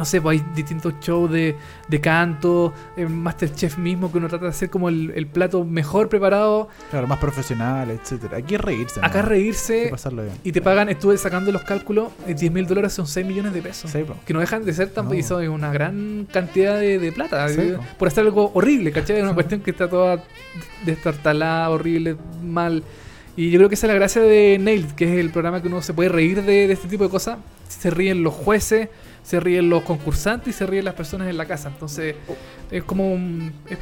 [0.00, 1.54] no sé, pues hay distintos shows de,
[1.86, 6.08] de canto, en Masterchef mismo, que uno trata de hacer como el, el plato mejor
[6.08, 6.68] preparado.
[6.90, 8.38] Claro, más profesional, etcétera.
[8.38, 8.98] Hay que reírse.
[9.02, 9.28] Acá ¿no?
[9.28, 10.34] reírse que pasarlo bien.
[10.42, 13.60] y te pagan, estuve sacando los cálculos, eh, 10 mil dólares son 6 millones de
[13.62, 13.90] pesos.
[13.90, 14.00] Sí.
[14.24, 15.14] Que no dejan de ser tan No.
[15.14, 17.84] y son una gran cantidad de, de plata Sí, eh, po.
[17.98, 19.18] por hacer algo horrible, ¿cachai?
[19.18, 20.22] Es una cuestión que está toda
[20.84, 22.82] destartalada, horrible, mal.
[23.36, 25.68] Y yo creo que esa es la gracia de Nailed, que es el programa que
[25.68, 27.38] uno se puede reír de, de este tipo de cosas.
[27.68, 28.88] Se ríen los jueces,
[29.22, 31.68] se ríen los concursantes y se ríen las personas en la casa.
[31.68, 32.16] Entonces,
[32.70, 33.52] es como un.
[33.68, 33.78] Es,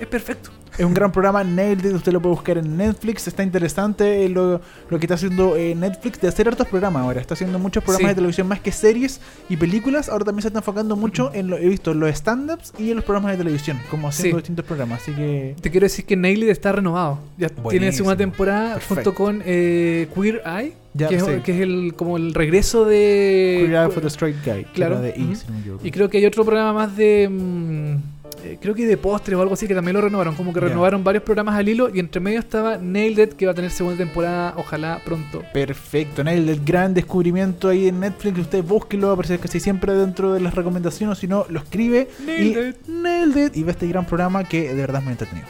[0.00, 0.50] es perfecto.
[0.78, 4.28] Es un gran programa, Nailed It, usted lo puede buscar en Netflix, está interesante eh,
[4.30, 7.84] lo, lo que está haciendo eh, Netflix de hacer hartos programas ahora, está haciendo muchos
[7.84, 8.08] programas Sí.
[8.08, 9.20] de televisión más que series
[9.50, 12.88] y películas, ahora también se está enfocando mucho en lo he visto los stand-ups y
[12.90, 14.40] en los programas de televisión, como haciendo Sí.
[14.42, 17.18] distintos programas, así que Te quiero decir que Nailed está renovado.
[17.36, 18.94] Ya tiene segunda temporada Perfecto.
[18.94, 21.30] junto con eh, Queer Eye, Ya, que, es, sí.
[21.44, 23.64] que es el como el regreso de.
[23.66, 25.14] Queer Eye for the Straight Guy, claro, de.
[25.84, 27.28] Y creo que hay otro programa más de.
[27.30, 30.34] mm, eh, creo que de postres o algo así que también lo renovaron.
[30.34, 33.52] Como que renovaron varios programas al hilo y entre medio estaba Nailed It que va
[33.52, 35.42] a tener segunda temporada, ojalá pronto.
[35.52, 40.40] Perfecto, Nailed It, gran descubrimiento ahí en Netflix, usted búsquelo, aparece casi siempre dentro de
[40.40, 42.88] las recomendaciones, si no, lo escribe Nailed y It.
[42.88, 45.46] Nailed It, y ve este gran programa que de verdad es muy entretenido.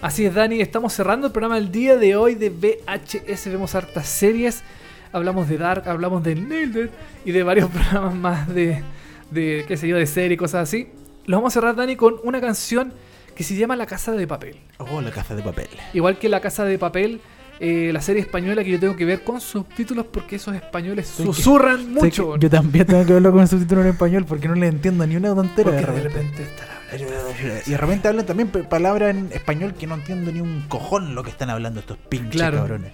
[0.00, 3.46] Así es, Dani, estamos cerrando el programa el día de hoy de VHS.
[3.46, 4.64] Vemos hartas series.
[5.12, 6.90] Hablamos de Dark, hablamos de Nailed It
[7.24, 8.82] y de varios programas más de,
[9.30, 10.88] de qué sé yo, de serie y cosas así.
[11.26, 12.92] Los vamos a cerrar, Dani, con una canción
[13.34, 14.56] que se llama La Casa de Papel.
[14.78, 15.68] Oh, la caza de papel.
[15.94, 17.20] Igual que La Casa de Papel,
[17.60, 21.22] eh, la serie española que yo tengo que ver con subtítulos porque esos españoles que-
[21.24, 22.36] susurran mucho.
[22.36, 25.34] yo también tengo que verlo con subtítulo en español porque no le entiendo ni una
[25.34, 26.08] tontera de de repente.
[26.08, 27.62] repente estarán hablando.
[27.66, 31.22] Y de repente hablan también palabras en español que no entiendo ni un cojón lo
[31.22, 32.58] que están hablando estos pinches Claro.
[32.58, 32.92] cabrones.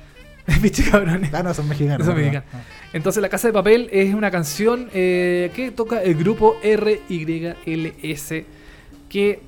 [0.63, 1.33] Biche cabrones.
[1.33, 2.07] Ah, no, son mexicanos.
[2.07, 2.49] Son mexicanos.
[2.93, 8.35] Entonces La Casa de Papel es una canción eh, que toca el grupo RYLS.
[9.09, 9.41] Que,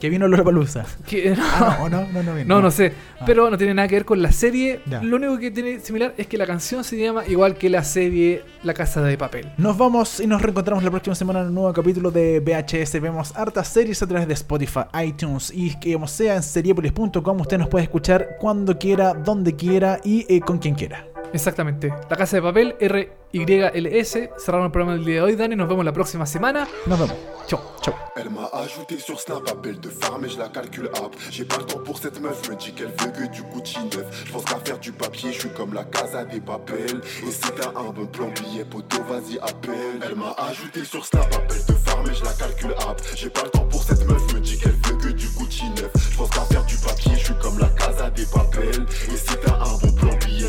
[0.00, 0.84] que vino Lola Palusa.
[1.06, 2.54] que Ah, no, no, no, no, vino.
[2.54, 2.92] no, no sé.
[3.18, 3.24] Ah.
[3.26, 4.80] Pero no tiene nada que ver con la serie.
[4.86, 5.02] Ya.
[5.02, 8.42] Lo único que tiene similar es que la canción se llama igual que la serie
[8.62, 9.52] La Casa de Papel.
[9.56, 13.00] Nos vamos y nos reencontramos la próxima semana en un nuevo capítulo de VHS.
[13.00, 17.40] Vemos hartas series a través de Spotify, iTunes y que sea en seriepolis.com.
[17.40, 21.06] Usted nos puede escuchar cuando quiera, donde quiera y eh, con quien quiera.
[21.32, 21.92] Exactamente.
[22.08, 24.18] La Casa de Papel, RYLS.
[24.38, 25.56] Cerraron el programa del día de hoy, Dani.
[25.56, 26.66] Nos vemos la próxima semana.
[26.86, 27.16] Nos vemos.
[27.46, 27.60] Chau.
[27.82, 27.94] Chau.
[28.16, 31.14] Elle m'a ajouté sur Snap, appel de femme et je la calcule up.
[31.30, 34.24] J'ai pas le temps pour cette meuf, me dit qu'elle veut que du Gucci neuf.
[34.26, 37.00] Je pense qu'à faire du papier, je suis comme la casa des papels.
[37.26, 40.00] Et si t'as un bon plan billet, poteau, vas-y appelle.
[40.04, 43.00] Elle m'a ajouté sur Snap, appel de femme et je la calcule up.
[43.14, 45.90] J'ai pas le temps pour cette meuf, me dit qu'elle veut que du Gucci neuf.
[46.10, 48.86] Je pense qu'à faire du papier, je suis comme la casa des papels.
[49.12, 50.48] Et si t'as un bon plan billet,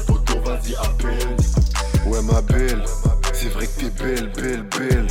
[2.06, 2.84] Ouais ma belle,
[3.34, 5.08] c'est vrai que t'es belle, belle, belle.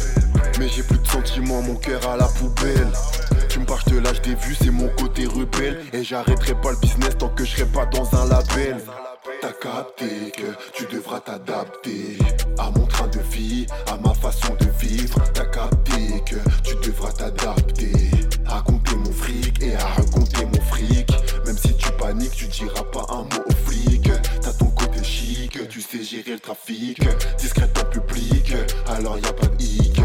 [0.59, 2.91] Mais j'ai plus de sentiments, mon cœur à la poubelle.
[3.49, 5.85] Tu me parles, je te lâche des vues, c'est mon côté rebelle.
[5.93, 8.79] Et j'arrêterai pas le business tant que je serai pas dans un label.
[9.41, 12.19] T'as capté que tu devras t'adapter
[12.59, 15.19] à mon train de vie, à ma façon de vivre.
[15.33, 18.11] T'as capté que tu devras t'adapter
[18.47, 21.11] à compter mon fric et à raconter mon fric.
[21.47, 23.46] Même si tu paniques, tu diras pas un mot
[26.03, 27.01] gérer le trafic.
[27.39, 28.55] Discrète en public,
[28.89, 30.01] alors y a pas de hic.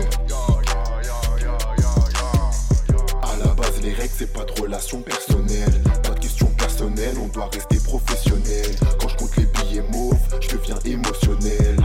[3.24, 5.82] À la base, les règles, c'est pas de relations personnelles.
[6.04, 8.76] Pas de questions personnelles, on doit rester professionnel.
[9.00, 11.78] Quand je compte les billets mauves, je deviens émotionnel.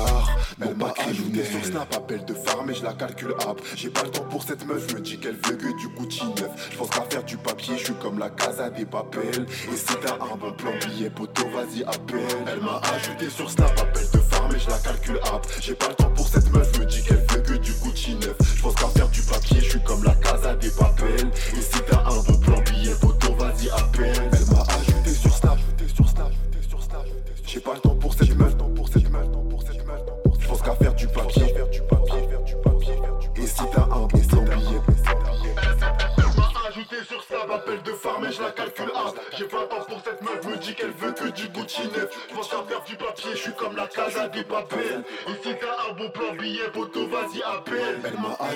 [0.00, 3.60] Brouillards, mais pas ajouté sur Snap, appel de phare, mais je la calcule up.
[3.74, 6.24] J'ai pas le temps pour cette meuf, je me dis qu'elle veut que du Gucci
[6.24, 6.50] neuf.
[6.70, 9.46] Je pense qu'à faire du papier, je suis comme la casa des papels.
[9.72, 12.20] Et si t'as un bon plan billet, poteau, vas-y, appelle.
[12.46, 15.46] Elle m'a ajouté sur Snap, appel de phare, mais je la calcule up.
[15.60, 18.14] J'ai pas le temps pour cette meuf, je me dis qu'elle veut que du Gucci
[18.16, 18.36] neuf.
[18.56, 21.30] Je pense qu'à faire du papier, je suis comme la casa des papels.
[21.56, 24.30] Et si t'as un bon plan billet, poteau, vas-y, appelle.
[24.32, 24.64] Elle m'a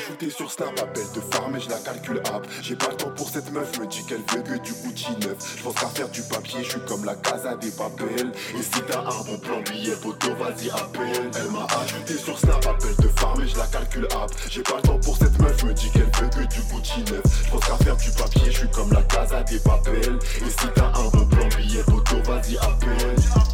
[0.04, 2.46] ajouté sur Snap, appel de phare, mais je la calcule hard.
[2.62, 5.36] J'ai pas le temps pour cette meuf, me dit qu'elle veut que du Gucci neuf.
[5.56, 8.32] Je pense qu'à faire du papier, je suis comme la casa des papels.
[8.58, 11.30] Et si t'as un bon plan billet, poteau, vas-y, appelle.
[11.36, 14.30] Elle m'a ajouté sur Snap, appel de phare, mais je la calcule hard.
[14.50, 17.22] J'ai pas le temps pour cette meuf, me dit qu'elle veut que du Gucci neuf.
[17.44, 20.18] Je pense qu'à faire du papier, je suis comme la casa des papels.
[20.46, 23.53] Et si t'as un bon plan billet, poteau, vas-y, appelle.